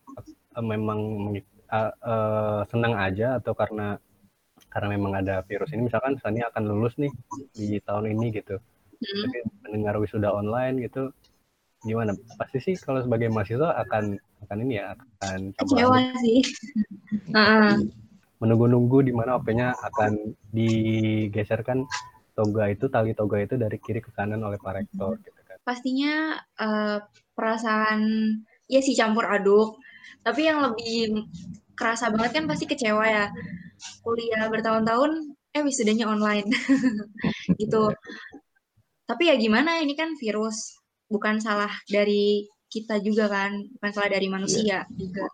[0.63, 3.99] memang mengik- eh, eh, senang aja atau karena
[4.71, 7.11] karena memang ada virus ini misalkan Sania akan lulus nih
[7.55, 8.59] di tahun ini gitu,
[8.95, 9.23] Hmm.
[9.27, 11.11] tapi mendengar wisuda online gitu
[11.83, 12.15] gimana?
[12.39, 16.43] Pasti sih kalau sebagai mahasiswa akan akan ini ya akan Kecewa sih.
[18.43, 21.87] Menunggu-nunggu di mana OP-nya akan digeserkan
[22.35, 25.59] toga itu tali toga itu dari kiri ke kanan oleh Pak Rektor gitu kan.
[25.63, 26.99] pastinya eh,
[27.33, 28.01] perasaan
[28.67, 29.79] ya sih campur aduk
[30.23, 31.27] tapi yang lebih
[31.75, 33.27] kerasa banget kan pasti kecewa ya.
[34.01, 36.49] Kuliah bertahun-tahun eh wisudanya online.
[37.61, 37.83] Gitu.
[39.05, 40.79] Tapi ya gimana ini kan virus.
[41.11, 45.31] Bukan salah dari kita juga kan bukan salah dari manusia juga.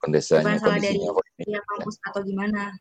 [0.00, 0.98] Kondisinya, bukan salah dari
[1.38, 2.72] pihak kampus atau gimana.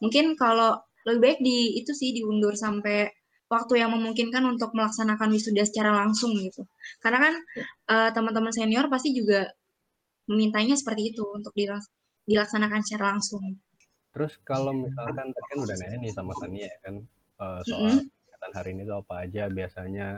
[0.00, 3.12] Mungkin kalau lebih baik di itu sih diundur sampai
[3.50, 6.64] waktu yang memungkinkan untuk melaksanakan wisuda secara langsung gitu.
[7.04, 7.34] Karena kan
[7.92, 9.44] eh, teman-teman senior pasti juga
[10.30, 11.90] memintanya seperti itu untuk dilaks-
[12.30, 13.42] dilaksanakan secara langsung
[14.10, 16.94] Terus kalau misalkan tadi kan udah nanya nih sama Sania ya kan
[17.42, 20.08] eh, soal kegiatan hari ini tuh apa aja biasanya.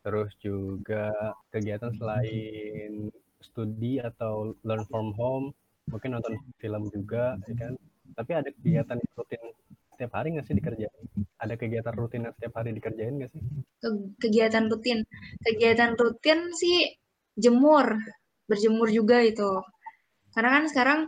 [0.00, 1.12] Terus juga
[1.52, 2.92] kegiatan selain
[3.40, 5.56] studi atau learn from home,
[5.88, 7.72] mungkin nonton film juga ya kan.
[8.12, 9.42] Tapi ada kegiatan rutin
[9.96, 11.04] setiap hari nggak sih dikerjain?
[11.40, 13.40] Ada kegiatan rutin yang setiap hari dikerjain nggak sih?
[13.80, 15.00] Ke- kegiatan rutin
[15.44, 16.92] kegiatan rutin sih
[17.40, 17.88] jemur
[18.50, 19.62] berjemur juga itu
[20.34, 21.00] karena kan sekarang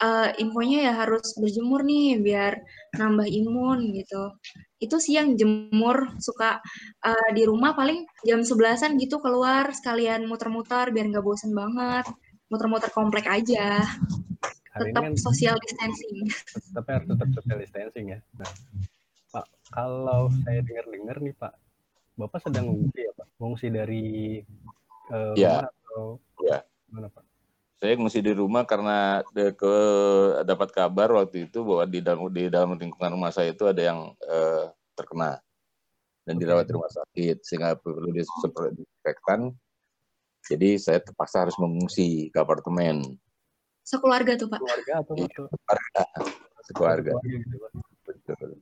[0.00, 2.52] eh, infonya ya harus berjemur nih biar
[2.96, 4.32] nambah imun gitu
[4.80, 6.64] itu sih yang jemur suka
[7.04, 12.08] eh, di rumah paling jam 11-an gitu keluar sekalian muter-muter biar nggak bosen banget
[12.48, 13.84] muter-muter komplek aja
[14.72, 16.24] Hari tetap kan social distancing
[16.72, 18.18] tapi harus tetap social distancing ya.
[18.38, 18.50] Nah,
[19.34, 21.52] Pak, kalau saya dengar-dengar nih Pak,
[22.16, 23.26] Bapak sedang mengungsi ya Pak?
[23.36, 24.06] Mengungsi dari
[25.12, 25.66] eh, Ya.
[25.66, 26.02] rumah atau
[26.46, 26.58] Ya.
[26.90, 27.24] Mana Pak?
[27.78, 29.74] Saya ngungsi di rumah karena de- ke
[30.42, 34.10] dapat kabar waktu itu bahwa di dalam di dalam lingkungan rumah saya itu ada yang
[34.18, 34.66] eh,
[34.98, 35.38] terkena
[36.26, 36.42] dan Oke.
[36.42, 39.54] dirawat di rumah sakit sehingga perlu disinfektan.
[40.48, 43.18] Jadi saya terpaksa harus mengungsi ke apartemen
[43.88, 45.40] sekeluarga tuh pak Keluarga atau Iya.
[46.68, 47.10] sekeluarga.
[48.04, 48.60] Betul.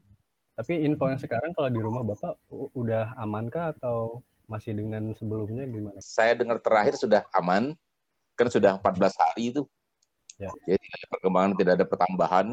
[0.57, 2.39] Tapi info yang sekarang kalau di rumah Bapak
[2.79, 5.99] udah amankah atau masih dengan sebelumnya gimana?
[5.99, 7.75] Saya dengar terakhir sudah aman,
[8.37, 9.63] kan sudah 14 hari itu.
[10.37, 10.53] Ya.
[10.69, 12.47] Jadi tidak ada perkembangan, tidak ada pertambahan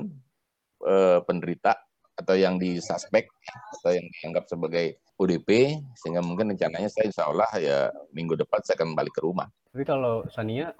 [0.87, 1.73] eh, penderita
[2.13, 3.27] atau yang disuspek
[3.79, 7.77] atau yang dianggap sebagai UDP, sehingga mungkin rencananya saya insya Allah ya
[8.15, 9.49] minggu depan saya akan balik ke rumah.
[9.73, 10.71] Tapi kalau Sania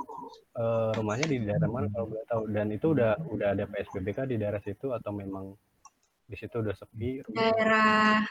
[0.56, 2.44] eh, rumahnya di daerah mana kalau boleh tahu?
[2.48, 5.52] Dan itu udah udah ada PSBB kah di daerah situ atau memang
[6.24, 7.20] di situ udah sepi?
[7.28, 8.24] daerah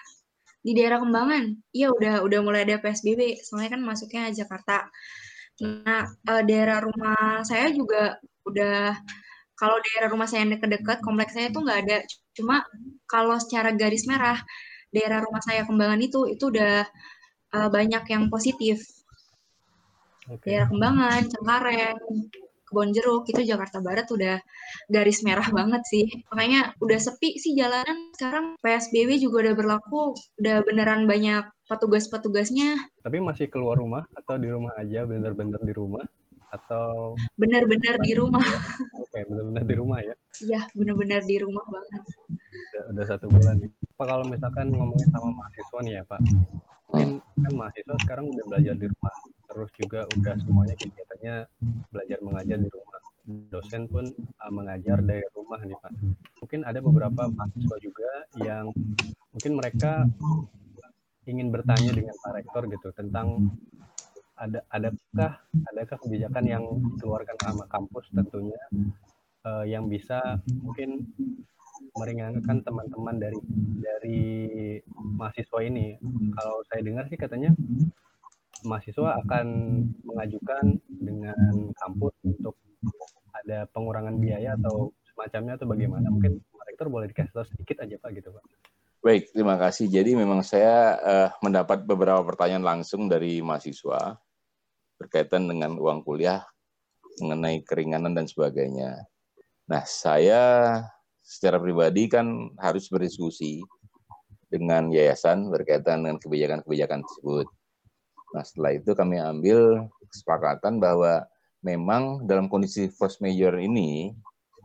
[0.62, 4.86] di daerah Kembangan iya udah udah mulai ada PSBB soalnya kan masuknya Jakarta
[5.62, 8.98] nah eh, daerah rumah saya juga udah
[9.54, 11.98] kalau daerah rumah saya yang dekat-dekat kompleks saya tuh nggak ada.
[12.34, 12.66] Cuma
[13.06, 14.38] kalau secara garis merah
[14.90, 16.82] daerah rumah saya Kembangan itu itu udah
[17.54, 18.82] eh, banyak yang positif.
[20.26, 20.50] Oke.
[20.50, 21.98] daerah Kembangan Cengkareng
[22.72, 24.40] Kebon Jeruk itu Jakarta Barat udah
[24.88, 26.08] garis merah banget sih.
[26.32, 28.08] Makanya udah sepi sih jalanan.
[28.16, 32.80] Sekarang PSBB juga udah berlaku udah beneran banyak petugas-petugasnya.
[33.04, 36.00] Tapi masih keluar rumah atau di rumah aja bener-bener di rumah?
[36.48, 38.40] Atau bener-bener di rumah.
[38.96, 40.16] Oke bener-bener di rumah ya?
[40.40, 42.02] iya bener-bener di rumah banget.
[42.72, 43.68] Udah, udah satu bulan nih.
[44.00, 46.20] Pak kalau misalkan ngomongin sama mahasiswa nih ya Pak,
[46.88, 50.76] mungkin kan mahasiswa sekarang udah belajar di rumah, terus juga udah semuanya
[51.22, 53.00] kegiatannya belajar mengajar di rumah.
[53.22, 54.04] Dosen pun
[54.42, 55.92] uh, mengajar dari rumah nih Pak.
[56.42, 58.10] Mungkin ada beberapa mahasiswa juga
[58.42, 58.74] yang
[59.30, 60.10] mungkin mereka
[61.30, 63.54] ingin bertanya dengan Pak Rektor gitu tentang
[64.34, 65.38] ada adakah
[65.70, 66.64] adakah kebijakan yang
[66.98, 68.58] dikeluarkan sama kampus tentunya
[69.46, 71.06] eh, yang bisa mungkin
[71.94, 73.38] meringankan teman-teman dari
[73.78, 74.22] dari
[74.98, 75.94] mahasiswa ini.
[76.34, 77.54] Kalau saya dengar sih katanya
[78.64, 79.46] mahasiswa akan
[80.06, 82.54] mengajukan dengan kampus untuk
[83.42, 86.06] ada pengurangan biaya atau semacamnya atau bagaimana.
[86.08, 88.44] Mungkin Pak Rektor boleh dikasih tahu sedikit aja Pak gitu Pak.
[89.02, 89.90] Baik, terima kasih.
[89.90, 94.14] Jadi memang saya eh, mendapat beberapa pertanyaan langsung dari mahasiswa
[95.02, 96.46] berkaitan dengan uang kuliah,
[97.18, 99.02] mengenai keringanan dan sebagainya.
[99.66, 100.78] Nah, saya
[101.22, 103.62] secara pribadi kan harus berdiskusi
[104.52, 107.46] dengan yayasan berkaitan dengan kebijakan-kebijakan tersebut.
[108.32, 111.24] Nah, setelah itu kami ambil kesepakatan bahwa
[111.60, 114.16] memang dalam kondisi force major ini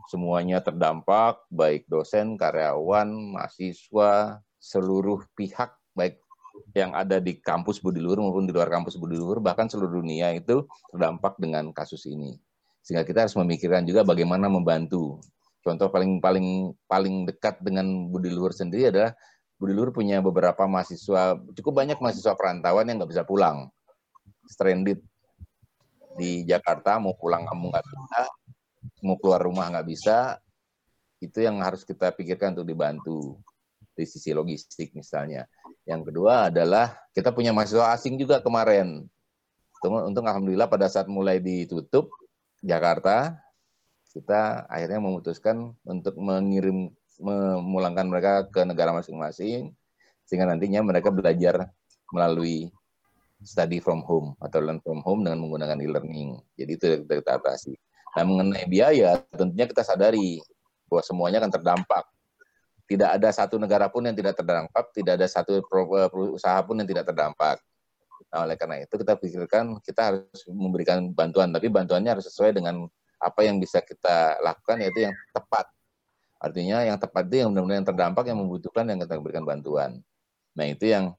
[0.08, 6.16] semuanya terdampak, baik dosen, karyawan, mahasiswa, seluruh pihak, baik
[6.72, 10.32] yang ada di kampus Budi Luhur maupun di luar kampus Budi Luhur, bahkan seluruh dunia
[10.32, 12.40] itu terdampak dengan kasus ini.
[12.82, 15.20] Sehingga kita harus memikirkan juga bagaimana membantu.
[15.60, 19.12] Contoh paling paling paling dekat dengan Budi Luhur sendiri adalah
[19.58, 23.66] Budi Luhur punya beberapa mahasiswa, cukup banyak mahasiswa perantauan yang nggak bisa pulang,
[24.46, 25.02] stranded
[26.14, 28.20] di Jakarta, mau pulang kamu nggak bisa,
[29.02, 30.38] mau keluar rumah nggak bisa,
[31.18, 33.18] itu yang harus kita pikirkan untuk dibantu
[33.98, 35.42] di sisi logistik misalnya.
[35.82, 39.10] Yang kedua adalah kita punya mahasiswa asing juga kemarin.
[39.82, 42.10] Untuk alhamdulillah pada saat mulai ditutup
[42.62, 43.38] Jakarta,
[44.14, 49.74] kita akhirnya memutuskan untuk mengirim memulangkan mereka ke negara masing-masing
[50.24, 51.68] sehingga nantinya mereka belajar
[52.14, 52.70] melalui
[53.42, 56.38] study from home atau learn from home dengan menggunakan e-learning.
[56.58, 57.74] Jadi itu kita atasi.
[58.18, 60.42] Nah, mengenai biaya, tentunya kita sadari
[60.90, 62.04] bahwa semuanya akan terdampak.
[62.88, 65.60] Tidak ada satu negara pun yang tidak terdampak, tidak ada satu
[66.32, 67.60] usaha pun yang tidak terdampak.
[68.32, 72.88] Nah, oleh karena itu kita pikirkan kita harus memberikan bantuan, tapi bantuannya harus sesuai dengan
[73.20, 75.68] apa yang bisa kita lakukan, yaitu yang tepat.
[76.38, 79.90] Artinya yang tepat itu yang benar-benar yang terdampak, yang membutuhkan, yang kita berikan bantuan.
[80.54, 81.14] Nah, itu yang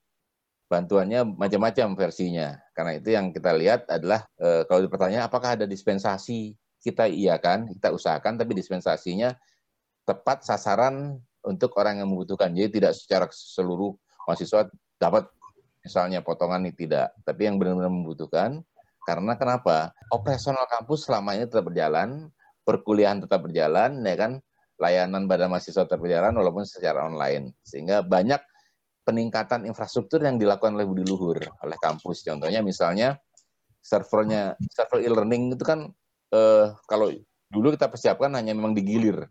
[0.71, 2.55] bantuannya macam-macam versinya.
[2.71, 7.67] Karena itu yang kita lihat adalah e, kalau dipertanya apakah ada dispensasi kita iya kan,
[7.67, 9.35] kita usahakan, tapi dispensasinya
[10.07, 12.53] tepat sasaran untuk orang yang membutuhkan.
[12.55, 13.91] Jadi tidak secara seluruh
[14.23, 15.27] mahasiswa dapat
[15.83, 18.63] misalnya potongan ini tidak, tapi yang benar-benar membutuhkan.
[19.03, 19.89] Karena kenapa?
[20.13, 22.29] Operasional kampus selama ini tetap berjalan,
[22.61, 24.31] perkuliahan tetap berjalan, ya kan?
[24.79, 27.51] Layanan pada mahasiswa tetap berjalan walaupun secara online.
[27.61, 28.39] Sehingga banyak
[29.03, 32.23] peningkatan infrastruktur yang dilakukan oleh Budi Luhur oleh kampus.
[32.23, 33.19] Contohnya misalnya
[33.83, 35.89] servernya server e-learning itu kan
[36.31, 37.09] eh, kalau
[37.49, 39.25] dulu kita persiapkan hanya memang digilir.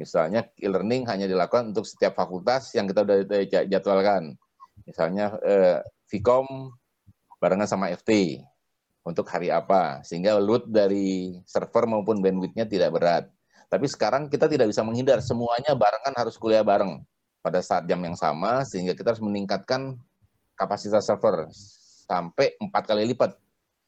[0.00, 4.34] Misalnya e-learning hanya dilakukan untuk setiap fakultas yang kita sudah jadwalkan.
[4.88, 6.72] Misalnya eh, Vcom
[7.36, 8.40] barengan sama FT
[9.02, 13.24] untuk hari apa, sehingga load dari server maupun bandwidth-nya tidak berat.
[13.72, 17.00] Tapi sekarang kita tidak bisa menghindar, semuanya barengan harus kuliah bareng
[17.40, 19.96] pada saat jam yang sama, sehingga kita harus meningkatkan
[20.60, 21.48] kapasitas server
[22.04, 23.32] sampai empat kali lipat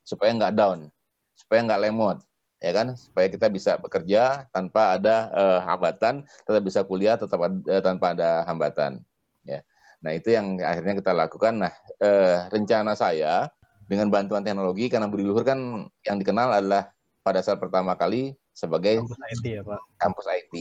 [0.00, 0.88] supaya nggak down,
[1.36, 2.18] supaya nggak lemot
[2.64, 2.96] ya kan?
[2.96, 8.48] Supaya kita bisa bekerja tanpa ada uh, hambatan tetap bisa kuliah tetap uh, tanpa ada
[8.48, 9.04] hambatan
[9.44, 9.60] ya.
[10.00, 11.60] Nah itu yang akhirnya kita lakukan.
[11.60, 13.52] Nah uh, rencana saya
[13.84, 16.88] dengan bantuan teknologi karena Budi Luhur kan yang dikenal adalah
[17.20, 19.80] pada saat pertama kali sebagai kampus IT ya Pak?
[19.98, 20.54] kampus IT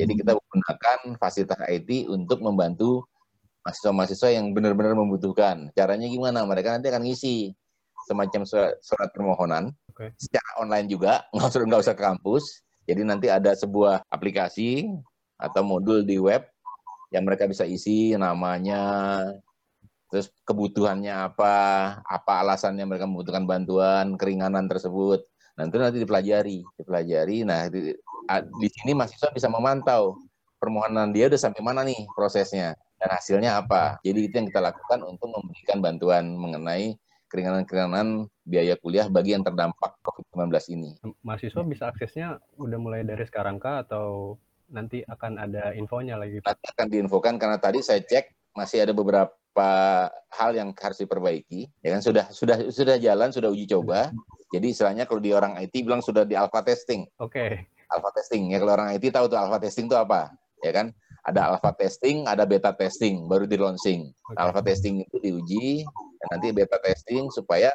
[0.00, 3.04] jadi kita menggunakan fasilitas IT untuk membantu
[3.62, 5.70] mahasiswa-mahasiswa yang benar-benar membutuhkan.
[5.74, 6.42] Caranya gimana?
[6.42, 7.54] Mereka nanti akan ngisi
[8.10, 10.10] semacam surat, surat permohonan okay.
[10.18, 12.44] secara online juga nggak usah nggak usah ke kampus.
[12.82, 14.90] Jadi nanti ada sebuah aplikasi
[15.38, 16.42] atau modul di web
[17.14, 19.22] yang mereka bisa isi namanya
[20.10, 21.54] terus kebutuhannya apa
[22.04, 25.24] apa alasannya mereka membutuhkan bantuan keringanan tersebut
[25.62, 27.94] nanti nanti dipelajari dipelajari nah di,
[28.58, 30.18] di sini mahasiswa bisa memantau
[30.58, 35.06] permohonan dia udah sampai mana nih prosesnya dan hasilnya apa jadi itu yang kita lakukan
[35.06, 36.98] untuk memberikan bantuan mengenai
[37.32, 40.90] keringanan-keringanan biaya kuliah bagi yang terdampak COVID-19 ini.
[41.24, 44.36] Mahasiswa bisa aksesnya udah mulai dari sekarang kah atau
[44.68, 46.44] nanti akan ada infonya lagi?
[46.44, 49.32] Nanti akan diinfokan karena tadi saya cek masih ada beberapa
[50.32, 51.68] hal yang harus diperbaiki.
[51.84, 54.10] Ya kan sudah sudah sudah jalan, sudah uji coba.
[54.52, 57.08] Jadi istilahnya kalau di orang IT bilang sudah di alpha testing.
[57.20, 57.36] Oke.
[57.36, 57.52] Okay.
[57.92, 60.32] Alpha testing ya kalau orang IT tahu tuh alpha testing itu apa,
[60.64, 60.92] ya kan?
[61.22, 64.10] Ada alpha testing, ada beta testing, baru di launching.
[64.10, 64.36] Okay.
[64.40, 65.86] Alpha testing itu diuji,
[66.18, 67.70] dan nanti beta testing supaya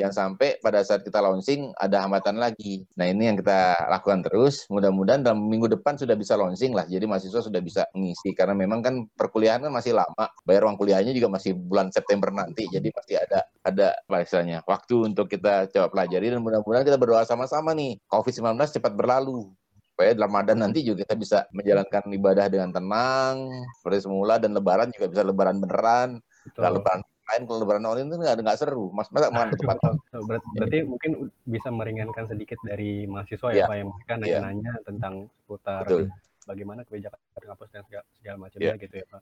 [0.00, 2.88] yang sampai pada saat kita launching ada hambatan lagi.
[2.96, 4.64] Nah ini yang kita lakukan terus.
[4.72, 6.88] Mudah-mudahan dalam minggu depan sudah bisa launching lah.
[6.88, 10.32] Jadi mahasiswa sudah bisa mengisi karena memang kan perkuliahan kan masih lama.
[10.48, 12.64] Bayar uang kuliahnya juga masih bulan September nanti.
[12.72, 17.76] Jadi pasti ada ada apa waktu untuk kita coba pelajari dan mudah-mudahan kita berdoa sama-sama
[17.76, 18.00] nih.
[18.08, 19.52] COVID-19 cepat berlalu
[19.92, 23.44] supaya dalam Ramadan nanti juga kita bisa menjalankan ibadah dengan tenang
[23.76, 26.16] seperti semula dan Lebaran juga bisa Lebaran beneran.
[26.48, 26.80] Betul.
[26.80, 29.78] Lebaran lain kalau lebaran online itu nggak nggak seru mas masa makan tempat
[30.28, 31.10] berarti, berarti mungkin
[31.46, 34.18] bisa meringankan sedikit dari mahasiswa ya, ya pak yang mereka iya.
[34.18, 34.82] nanya-nanya ya.
[34.84, 36.02] tentang seputar Betul.
[36.44, 38.82] bagaimana kebijakan kampus dan segala, segala macamnya ya.
[38.82, 39.20] gitu ya pak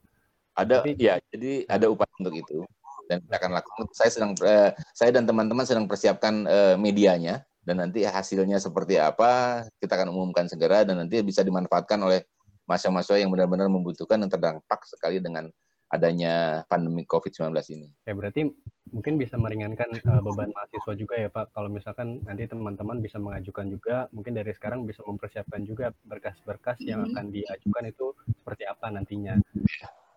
[0.51, 2.59] ada Tapi, ya jadi ada upaya untuk itu
[3.07, 7.85] dan kita akan lakukan saya sedang eh, saya dan teman-teman sedang persiapkan eh, medianya dan
[7.85, 12.25] nanti hasilnya seperti apa kita akan umumkan segera dan nanti bisa dimanfaatkan oleh
[12.65, 15.51] mahasiswa-mahasiswa yang benar-benar membutuhkan dan terdampak sekali dengan
[15.91, 17.89] adanya pandemi COVID-19 ini.
[18.07, 18.47] Ya berarti
[18.95, 21.51] mungkin bisa meringankan uh, beban mahasiswa juga ya Pak.
[21.51, 27.03] Kalau misalkan nanti teman-teman bisa mengajukan juga, mungkin dari sekarang bisa mempersiapkan juga berkas-berkas yang
[27.03, 27.09] Mhm.
[27.11, 28.07] akan diajukan itu
[28.39, 29.35] seperti apa nantinya.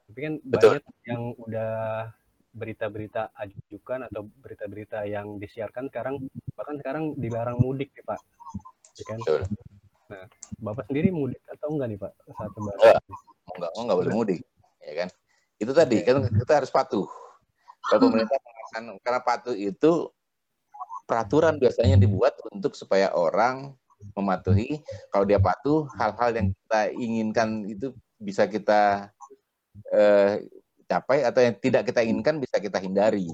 [0.09, 0.77] Tapi kan Betul.
[0.77, 1.71] banyak yang udah
[2.53, 6.21] berita-berita ajukan atau berita-berita yang disiarkan sekarang
[6.53, 8.21] bahkan sekarang dilarang mudik nih Pak.
[9.01, 9.19] Ya kan?
[9.25, 9.41] Betul.
[10.61, 12.77] Bapak sendiri mudik atau enggak nih Pak saat lebaran?
[12.77, 12.97] Enggak.
[13.43, 14.39] Mau nggak mau nggak boleh mudik,
[14.85, 15.09] ya kan?
[15.63, 17.07] Itu tadi kan kita harus patuh.
[17.83, 19.91] Kalau pemerintah mengatakan karena patuh itu
[21.03, 23.75] peraturan biasanya dibuat untuk supaya orang
[24.15, 24.79] mematuhi.
[25.07, 29.11] Kalau dia patuh, hal-hal yang kita inginkan itu bisa kita
[29.89, 30.43] eh,
[30.85, 33.25] capai atau yang tidak kita inginkan bisa kita hindari.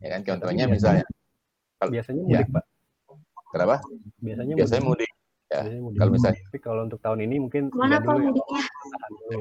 [0.00, 0.22] Ya kan?
[0.24, 1.04] Contohnya biasanya- misalnya,
[1.76, 2.40] Kalau- Biasanya ya.
[2.40, 2.64] mudik Pak.
[3.52, 3.76] kenapa?
[4.18, 5.10] Biasanya Biasanya mudik.
[5.10, 5.10] mudik.
[5.46, 5.60] ya.
[5.60, 5.98] Biasanya mudik.
[6.00, 8.62] Kalau misalnya Tapi kalau untuk tahun ini mungkin nggak Pak ya, mudiknya?
[9.28, 9.36] ya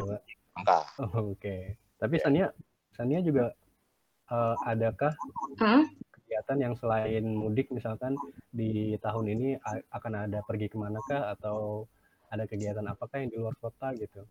[0.68, 0.84] Pak.
[1.00, 1.58] Oh, Oke.
[2.06, 2.30] Tapi Ya.
[2.30, 2.48] Sania,
[2.94, 3.50] Sania juga
[4.30, 5.18] eh, adakah
[5.58, 5.82] Hah?
[6.14, 8.14] kegiatan yang selain mudik misalkan
[8.54, 9.58] di tahun ini
[9.90, 11.90] akan ada pergi ke manakah atau
[12.30, 14.22] ada kegiatan apakah yang di luar kota gitu?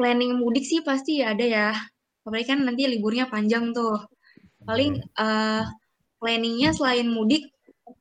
[0.00, 1.76] Planning mudik sih pasti ada ya.
[2.24, 4.00] Apalagi kan nanti liburnya panjang tuh.
[4.64, 5.64] Paling eh,
[6.16, 7.52] planningnya selain mudik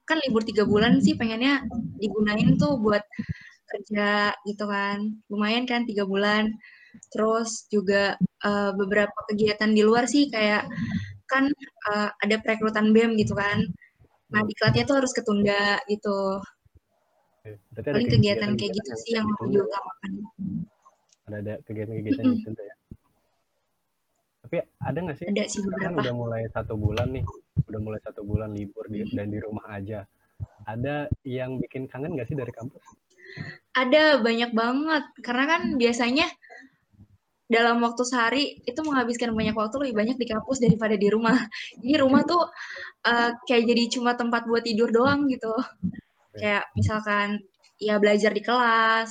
[0.08, 1.68] kan libur tiga bulan sih pengennya
[2.00, 3.04] digunain tuh buat
[3.68, 5.12] kerja gitu kan.
[5.28, 6.56] Lumayan kan tiga bulan.
[7.12, 10.68] Terus juga eh, beberapa kegiatan di luar sih kayak
[11.30, 11.50] kan
[11.92, 13.62] eh, ada perekrutan BEM gitu kan.
[14.30, 16.38] Nah, diklatnya tuh harus ketunda gitu.
[17.74, 19.54] Berarti ada Paling kegiatan kayak gitu sih yang ditunda.
[19.58, 20.12] diutamakan.
[21.30, 22.76] Ada ada kegiatan-kegiatan yang ditunda ya.
[24.46, 25.26] Tapi ada nggak sih?
[25.30, 26.00] Ada sih Kan beberapa.
[26.02, 27.26] udah mulai satu bulan nih,
[27.70, 30.06] udah mulai satu bulan libur di, dan di rumah aja.
[30.66, 32.82] Ada yang bikin kangen nggak sih dari kampus?
[33.78, 36.26] Ada banyak banget karena kan biasanya
[37.50, 41.34] dalam waktu sehari itu menghabiskan banyak waktu lebih banyak di kampus daripada di rumah.
[41.82, 42.42] Jadi rumah tuh
[43.10, 45.52] eh, kayak jadi cuma tempat buat tidur doang gitu.
[46.38, 47.42] Kayak misalkan
[47.82, 49.10] ya belajar di kelas,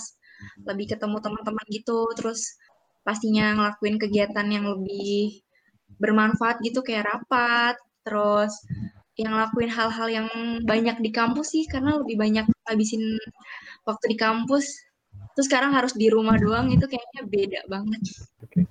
[0.69, 2.41] lebih ketemu teman-teman gitu, terus
[3.03, 5.43] pastinya ngelakuin kegiatan yang lebih
[5.99, 7.75] bermanfaat gitu kayak rapat,
[8.07, 8.53] terus
[9.19, 10.29] yang ngelakuin hal-hal yang
[10.63, 13.03] banyak di kampus sih karena lebih banyak habisin
[13.83, 14.88] waktu di kampus.
[15.39, 18.03] Terus sekarang harus di rumah doang itu kayaknya beda banget.
[18.43, 18.67] Oke.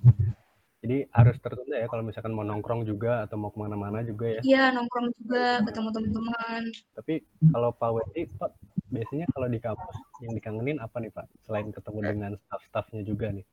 [0.83, 4.41] Jadi harus tertunda ya kalau misalkan mau nongkrong juga atau mau ke mana-mana juga ya.
[4.43, 6.61] Iya nongkrong juga ketemu teman-teman.
[6.91, 7.23] Tapi
[7.55, 8.51] kalau Pak Weti, Pak,
[8.91, 11.25] biasanya kalau di kampus yang dikangenin apa nih Pak?
[11.47, 13.47] Selain ketemu dengan staff-staffnya juga nih.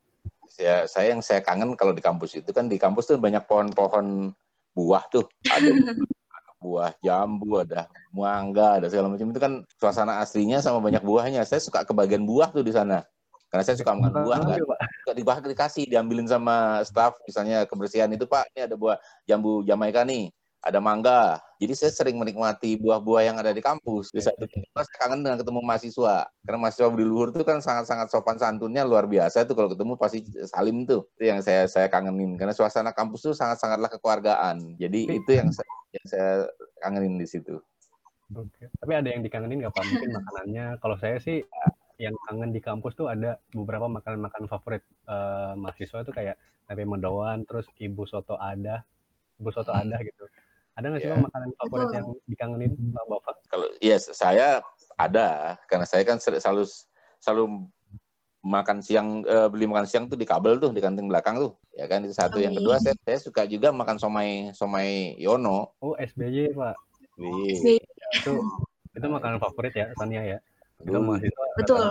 [0.58, 4.34] Ya, saya yang saya kangen kalau di kampus itu kan di kampus tuh banyak pohon-pohon
[4.74, 5.30] buah tuh.
[5.54, 5.70] Ada
[6.64, 11.44] buah jambu, ada mangga, ada segala macam itu kan suasana aslinya sama banyak buahnya.
[11.44, 13.04] Saya suka kebagian buah tuh di sana.
[13.52, 14.58] Karena saya suka makan buah kan.
[14.64, 14.78] Pak.
[15.04, 18.96] Suka dibahas dikasih, diambilin sama staff misalnya kebersihan itu Pak, ini ada buah
[19.28, 20.32] jambu Jamaika nih,
[20.64, 21.44] ada mangga.
[21.60, 24.08] Jadi saya sering menikmati buah-buah yang ada di kampus.
[24.08, 26.24] Di saat itu saya kangen dengan ketemu mahasiswa.
[26.40, 30.24] Karena mahasiswa di luhur itu kan sangat-sangat sopan santunnya luar biasa tuh kalau ketemu pasti
[30.48, 31.04] salim tuh.
[31.20, 34.80] Itu yang saya saya kangenin karena suasana kampus tuh sangat-sangatlah kekeluargaan.
[34.80, 36.30] Jadi itu yang saya, yang saya
[36.80, 37.60] kangenin di situ.
[38.32, 38.72] Oke.
[38.80, 39.84] Tapi ada yang dikangenin nggak Pak?
[39.84, 40.66] Mungkin makanannya.
[40.80, 41.44] Kalau saya sih
[42.00, 47.44] yang kangen di kampus tuh ada beberapa makanan-makanan favorit eh, mahasiswa itu kayak tempe mendoan,
[47.44, 48.82] terus ibu soto ada,
[49.38, 49.84] ibu soto Hmm.
[49.84, 50.24] ada gitu.
[50.74, 51.10] Ada nggak sih.
[51.10, 51.96] Pak makanan favorit Betul.
[51.96, 53.34] yang dikangenin Pak Bapak?
[53.46, 54.62] Kalau iya saya
[54.98, 56.66] ada karena saya kan selalu
[57.18, 57.44] selalu
[58.44, 61.88] makan siang eh, beli makan siang tuh di kabel tuh di kantin belakang tuh ya
[61.88, 66.52] kan itu satu yang kedua saya, saya suka juga makan somai somai Yono Oh SBY
[66.52, 66.76] Pak.
[67.16, 67.80] Wih, SBY.
[68.20, 68.32] Itu
[68.94, 70.38] itu makanan favorit ya Tania ya.
[70.84, 71.82] Kita mahasiswa Betul.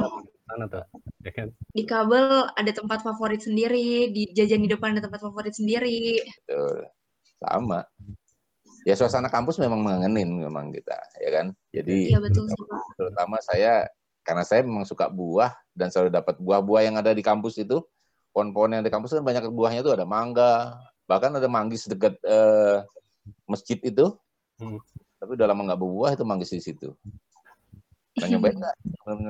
[0.44, 0.86] sana tuh.
[1.24, 1.48] Ya kan?
[1.72, 6.20] Di kabel ada tempat favorit sendiri, di jajan di depan ada tempat favorit sendiri.
[6.22, 6.88] betul.
[7.44, 7.84] sama
[8.84, 11.46] ya suasana kampus memang mengengenin memang kita ya kan?
[11.72, 12.84] Jadi Iya betul sih Pak.
[13.00, 13.88] terutama saya
[14.24, 17.84] karena saya memang suka buah dan selalu dapat buah-buah yang ada di kampus itu.
[18.34, 20.74] Pohon-pohon yang di kampus kan banyak buahnya tuh ada mangga
[21.06, 22.82] bahkan ada manggis dekat eh,
[23.46, 24.16] masjid itu.
[24.62, 24.78] Hmm.
[25.18, 26.94] tapi udah lama nggak berbuah itu manggis di situ.
[28.14, 28.30] Nggak?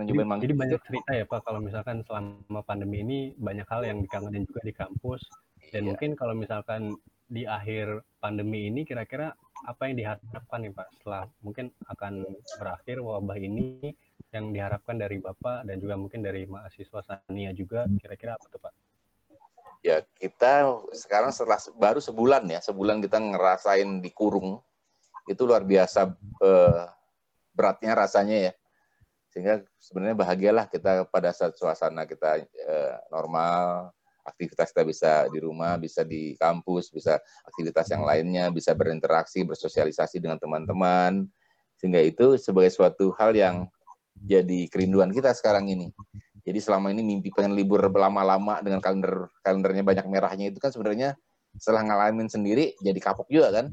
[0.03, 4.03] Nyobain manggis jadi banyak cerita ya Pak kalau misalkan selama pandemi ini banyak hal yang
[4.03, 5.21] dikangenin juga di kampus.
[5.71, 5.95] Dan Iya.
[5.95, 6.97] mungkin kalau misalkan
[7.27, 10.87] di akhir pandemi ini kira-kira apa yang diharapkan nih Pak?
[10.99, 12.13] Setelah mungkin akan
[12.59, 13.95] berakhir wabah ini
[14.35, 18.73] yang diharapkan dari Bapak dan juga mungkin dari mahasiswa Sania juga kira-kira apa tuh Pak?
[19.83, 24.63] ya kita sekarang setelah baru sebulan ya sebulan kita ngerasain dikurung.
[25.27, 26.83] Itu luar biasa eh,
[27.51, 28.53] beratnya rasanya ya.
[29.31, 33.91] Sehingga sebenarnya bahagialah kita pada saat suasana kita eh, normal
[34.23, 40.23] aktivitas kita bisa di rumah, bisa di kampus, bisa aktivitas yang lainnya, bisa berinteraksi, bersosialisasi
[40.23, 41.27] dengan teman-teman.
[41.77, 43.67] Sehingga itu sebagai suatu hal yang
[44.15, 45.91] jadi kerinduan kita sekarang ini.
[46.43, 51.15] Jadi selama ini mimpi pengen libur lama-lama dengan kalender kalendernya banyak merahnya itu kan sebenarnya
[51.55, 53.65] setelah ngalamin sendiri jadi kapok juga kan.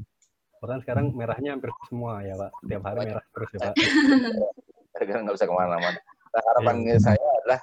[0.63, 2.51] Bahkan sekarang merahnya hampir semua ya Pak.
[2.69, 3.73] Tiap hari merah terus ya Pak.
[4.95, 5.99] Gara-gara nggak bisa ke mana-mana.
[6.31, 6.95] Nah, harapan ya.
[6.99, 7.61] saya adalah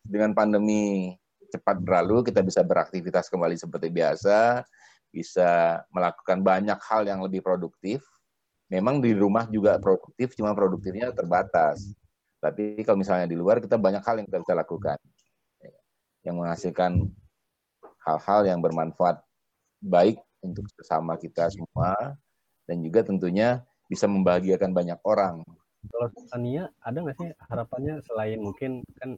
[0.00, 1.12] dengan pandemi
[1.52, 4.64] cepat berlalu kita bisa beraktivitas kembali seperti biasa,
[5.12, 8.00] bisa melakukan banyak hal yang lebih produktif.
[8.72, 11.92] Memang di rumah juga produktif, cuma produktifnya terbatas
[12.42, 14.98] tapi kalau misalnya di luar kita banyak hal yang kita bisa lakukan
[16.26, 17.06] yang menghasilkan
[18.02, 19.22] hal-hal yang bermanfaat
[19.78, 22.18] baik untuk sesama kita semua
[22.66, 25.46] dan juga tentunya bisa membahagiakan banyak orang.
[25.86, 29.14] Kalau Tania ada nggak sih harapannya selain mungkin kan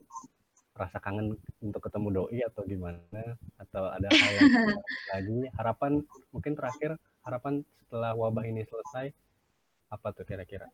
[0.74, 3.38] rasa kangen untuk ketemu doi atau gimana?
[3.58, 4.50] Atau ada hal yang
[5.14, 5.38] lagi?
[5.54, 5.92] Harapan
[6.34, 9.14] mungkin terakhir harapan setelah wabah ini selesai
[9.94, 10.66] apa tuh kira-kira?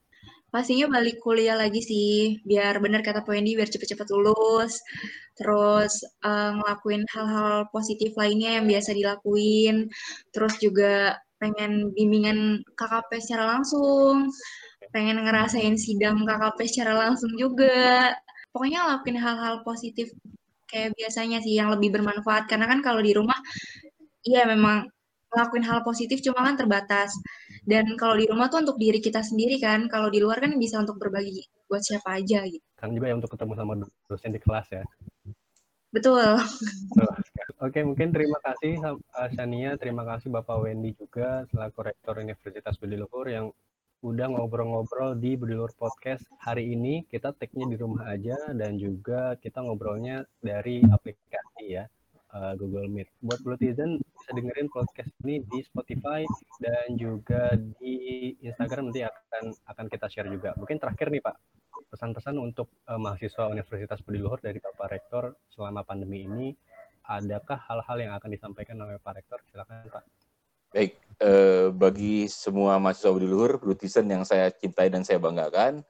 [0.50, 4.82] Pastinya balik kuliah lagi sih, biar benar kata Wendy, biar cepet-cepet lulus,
[5.38, 9.86] terus uh, ngelakuin hal-hal positif lainnya yang biasa dilakuin,
[10.34, 14.28] terus juga pengen bimbingan KKP secara langsung,
[14.90, 18.12] pengen ngerasain sidang KKP secara langsung juga.
[18.50, 20.10] Pokoknya ngelakuin hal-hal positif
[20.70, 23.38] kayak biasanya sih yang lebih bermanfaat karena kan kalau di rumah
[24.22, 24.86] iya memang
[25.30, 27.14] ngelakuin hal positif cuma kan terbatas.
[27.62, 30.82] Dan kalau di rumah tuh untuk diri kita sendiri kan, kalau di luar kan bisa
[30.82, 32.62] untuk berbagi buat siapa aja gitu.
[32.74, 33.72] Kan juga ya untuk ketemu sama
[34.10, 34.82] dosen di kelas ya.
[35.94, 36.38] Betul.
[37.66, 38.80] Oke, mungkin terima kasih
[39.36, 43.52] Shania, terima kasih Bapak Wendy juga selaku Rektor Universitas Budi Luhur yang
[44.00, 46.24] udah ngobrol-ngobrol di Budi Luhur Podcast.
[46.40, 51.84] Hari ini kita tag-nya di rumah aja dan juga kita ngobrolnya dari aplikasi ya
[52.32, 53.12] uh, Google Meet.
[53.20, 56.24] Buat Blutizen bisa dengerin podcast ini di Spotify
[56.64, 60.56] dan juga di Instagram nanti akan akan kita share juga.
[60.56, 61.36] Mungkin terakhir nih Pak,
[61.92, 66.56] pesan-pesan untuk uh, mahasiswa Universitas Budi Luhur dari Bapak Rektor selama pandemi ini,
[67.04, 69.44] adakah hal-hal yang akan disampaikan oleh Pak Rektor?
[69.52, 70.19] Silakan Pak.
[70.70, 75.82] Baik, eh, bagi semua mahasiswa Budi Luhur, Blutizen yang saya cintai dan saya banggakan,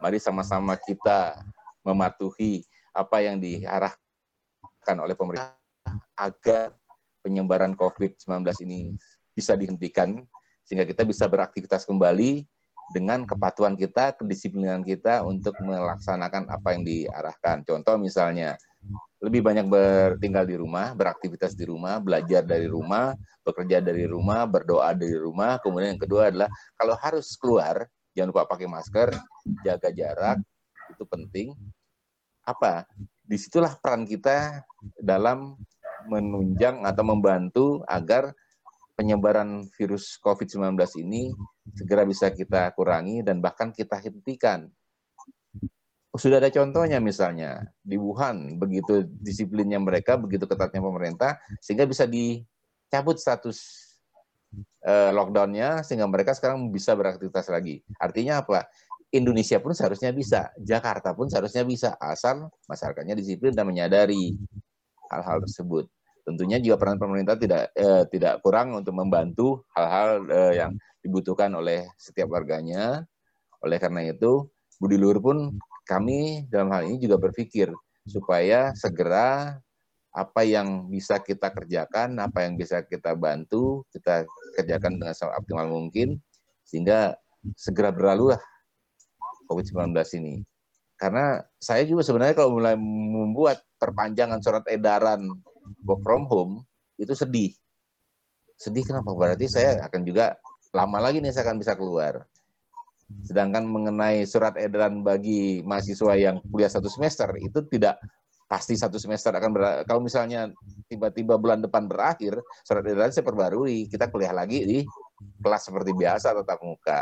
[0.00, 1.36] mari sama-sama kita
[1.84, 2.64] mematuhi
[2.96, 5.52] apa yang diarahkan oleh pemerintah
[6.16, 6.72] agar
[7.20, 8.24] penyebaran COVID-19
[8.64, 8.96] ini
[9.36, 10.24] bisa dihentikan
[10.64, 12.48] sehingga kita bisa beraktivitas kembali
[12.88, 17.68] dengan kepatuhan kita, kedisiplinan kita untuk melaksanakan apa yang diarahkan.
[17.68, 18.56] Contoh misalnya,
[19.22, 23.14] lebih banyak bertinggal di rumah, beraktivitas di rumah, belajar dari rumah,
[23.46, 25.62] bekerja dari rumah, berdoa dari rumah.
[25.62, 27.86] Kemudian yang kedua adalah kalau harus keluar,
[28.18, 29.14] jangan lupa pakai masker,
[29.62, 30.42] jaga jarak,
[30.90, 31.54] itu penting.
[32.42, 32.82] Apa?
[33.22, 34.66] Di situlah peran kita
[34.98, 35.54] dalam
[36.10, 38.34] menunjang atau membantu agar
[38.98, 41.30] penyebaran virus COVID-19 ini
[41.78, 44.66] segera bisa kita kurangi dan bahkan kita hentikan.
[46.12, 53.16] Sudah ada contohnya misalnya di Wuhan, begitu disiplinnya mereka, begitu ketatnya pemerintah, sehingga bisa dicabut
[53.16, 53.88] status
[54.84, 57.80] uh, lockdownnya, sehingga mereka sekarang bisa beraktivitas lagi.
[57.96, 58.68] Artinya apa?
[59.12, 64.36] Indonesia pun seharusnya bisa, Jakarta pun seharusnya bisa, asal masyarakatnya disiplin dan menyadari
[65.12, 65.88] hal-hal tersebut.
[66.24, 70.72] Tentunya juga peran pemerintah tidak eh, tidak kurang untuk membantu hal-hal eh, yang
[71.04, 73.04] dibutuhkan oleh setiap warganya.
[73.60, 74.48] Oleh karena itu,
[74.80, 75.36] Budi Luhur pun
[75.92, 77.68] kami dalam hal ini juga berpikir
[78.08, 79.60] supaya segera
[80.12, 84.24] apa yang bisa kita kerjakan, apa yang bisa kita bantu, kita
[84.60, 86.20] kerjakan dengan optimal mungkin,
[86.64, 87.16] sehingga
[87.56, 88.42] segera berlalu lah
[89.48, 90.34] COVID-19 ini.
[91.00, 95.26] Karena saya juga sebenarnya kalau mulai membuat perpanjangan surat edaran
[95.82, 96.62] work from home,
[97.00, 97.50] itu sedih.
[98.60, 99.10] Sedih kenapa?
[99.16, 100.36] Berarti saya akan juga
[100.76, 102.28] lama lagi nih saya akan bisa keluar.
[103.20, 108.00] Sedangkan mengenai surat edaran bagi mahasiswa yang kuliah satu semester, itu tidak
[108.52, 110.52] pasti satu semester akan ber kalau misalnya
[110.84, 112.36] tiba-tiba bulan depan berakhir
[112.68, 114.78] surat edaran saya perbarui kita kuliah lagi di
[115.40, 117.00] kelas seperti biasa tetap muka.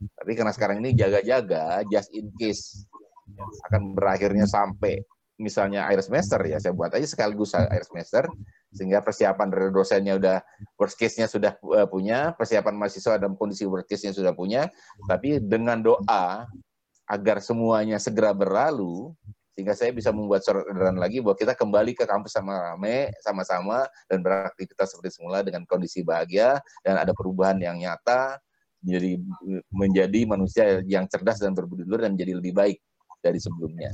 [0.00, 2.84] Tapi karena sekarang ini jaga-jaga just in case
[3.68, 5.00] akan berakhirnya sampai
[5.40, 8.28] misalnya akhir semester ya saya buat aja sekaligus akhir semester
[8.70, 10.36] sehingga persiapan dari dosennya udah
[10.78, 14.70] worst case-nya sudah uh, punya, persiapan mahasiswa dalam kondisi worst case-nya sudah punya,
[15.10, 16.46] tapi dengan doa
[17.10, 19.10] agar semuanya segera berlalu
[19.60, 23.84] sehingga saya bisa membuat surat edaran lagi bahwa kita kembali ke kampus sama rame sama-sama
[24.06, 28.38] dan beraktivitas seperti semula dengan kondisi bahagia dan ada perubahan yang nyata
[28.80, 29.20] menjadi
[29.68, 32.78] menjadi manusia yang cerdas dan berbudi luhur dan menjadi lebih baik
[33.20, 33.92] dari sebelumnya.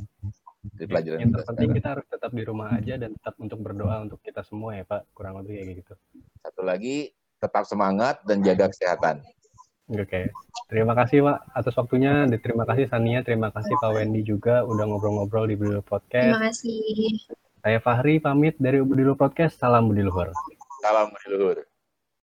[0.75, 1.79] Dari pelajaran Yang kita terpenting sekarang.
[1.79, 5.03] kita harus tetap di rumah aja dan tetap untuk berdoa untuk kita semua ya Pak,
[5.15, 5.95] kurang lebih kayak gitu.
[6.43, 9.23] Satu lagi, tetap semangat dan jaga kesehatan.
[9.87, 10.35] Oke,
[10.67, 12.27] terima kasih Pak atas waktunya.
[12.27, 16.43] Dan terima kasih Sania, terima kasih Pak Wendy juga udah ngobrol-ngobrol di Budiluhur Terima Podcast.
[16.51, 17.31] kasih.
[17.63, 19.63] Saya Fahri pamit dari Budiluhur Podcast.
[19.63, 20.35] Salam Budiluhur.
[20.83, 21.76] Salam Budi Luhur.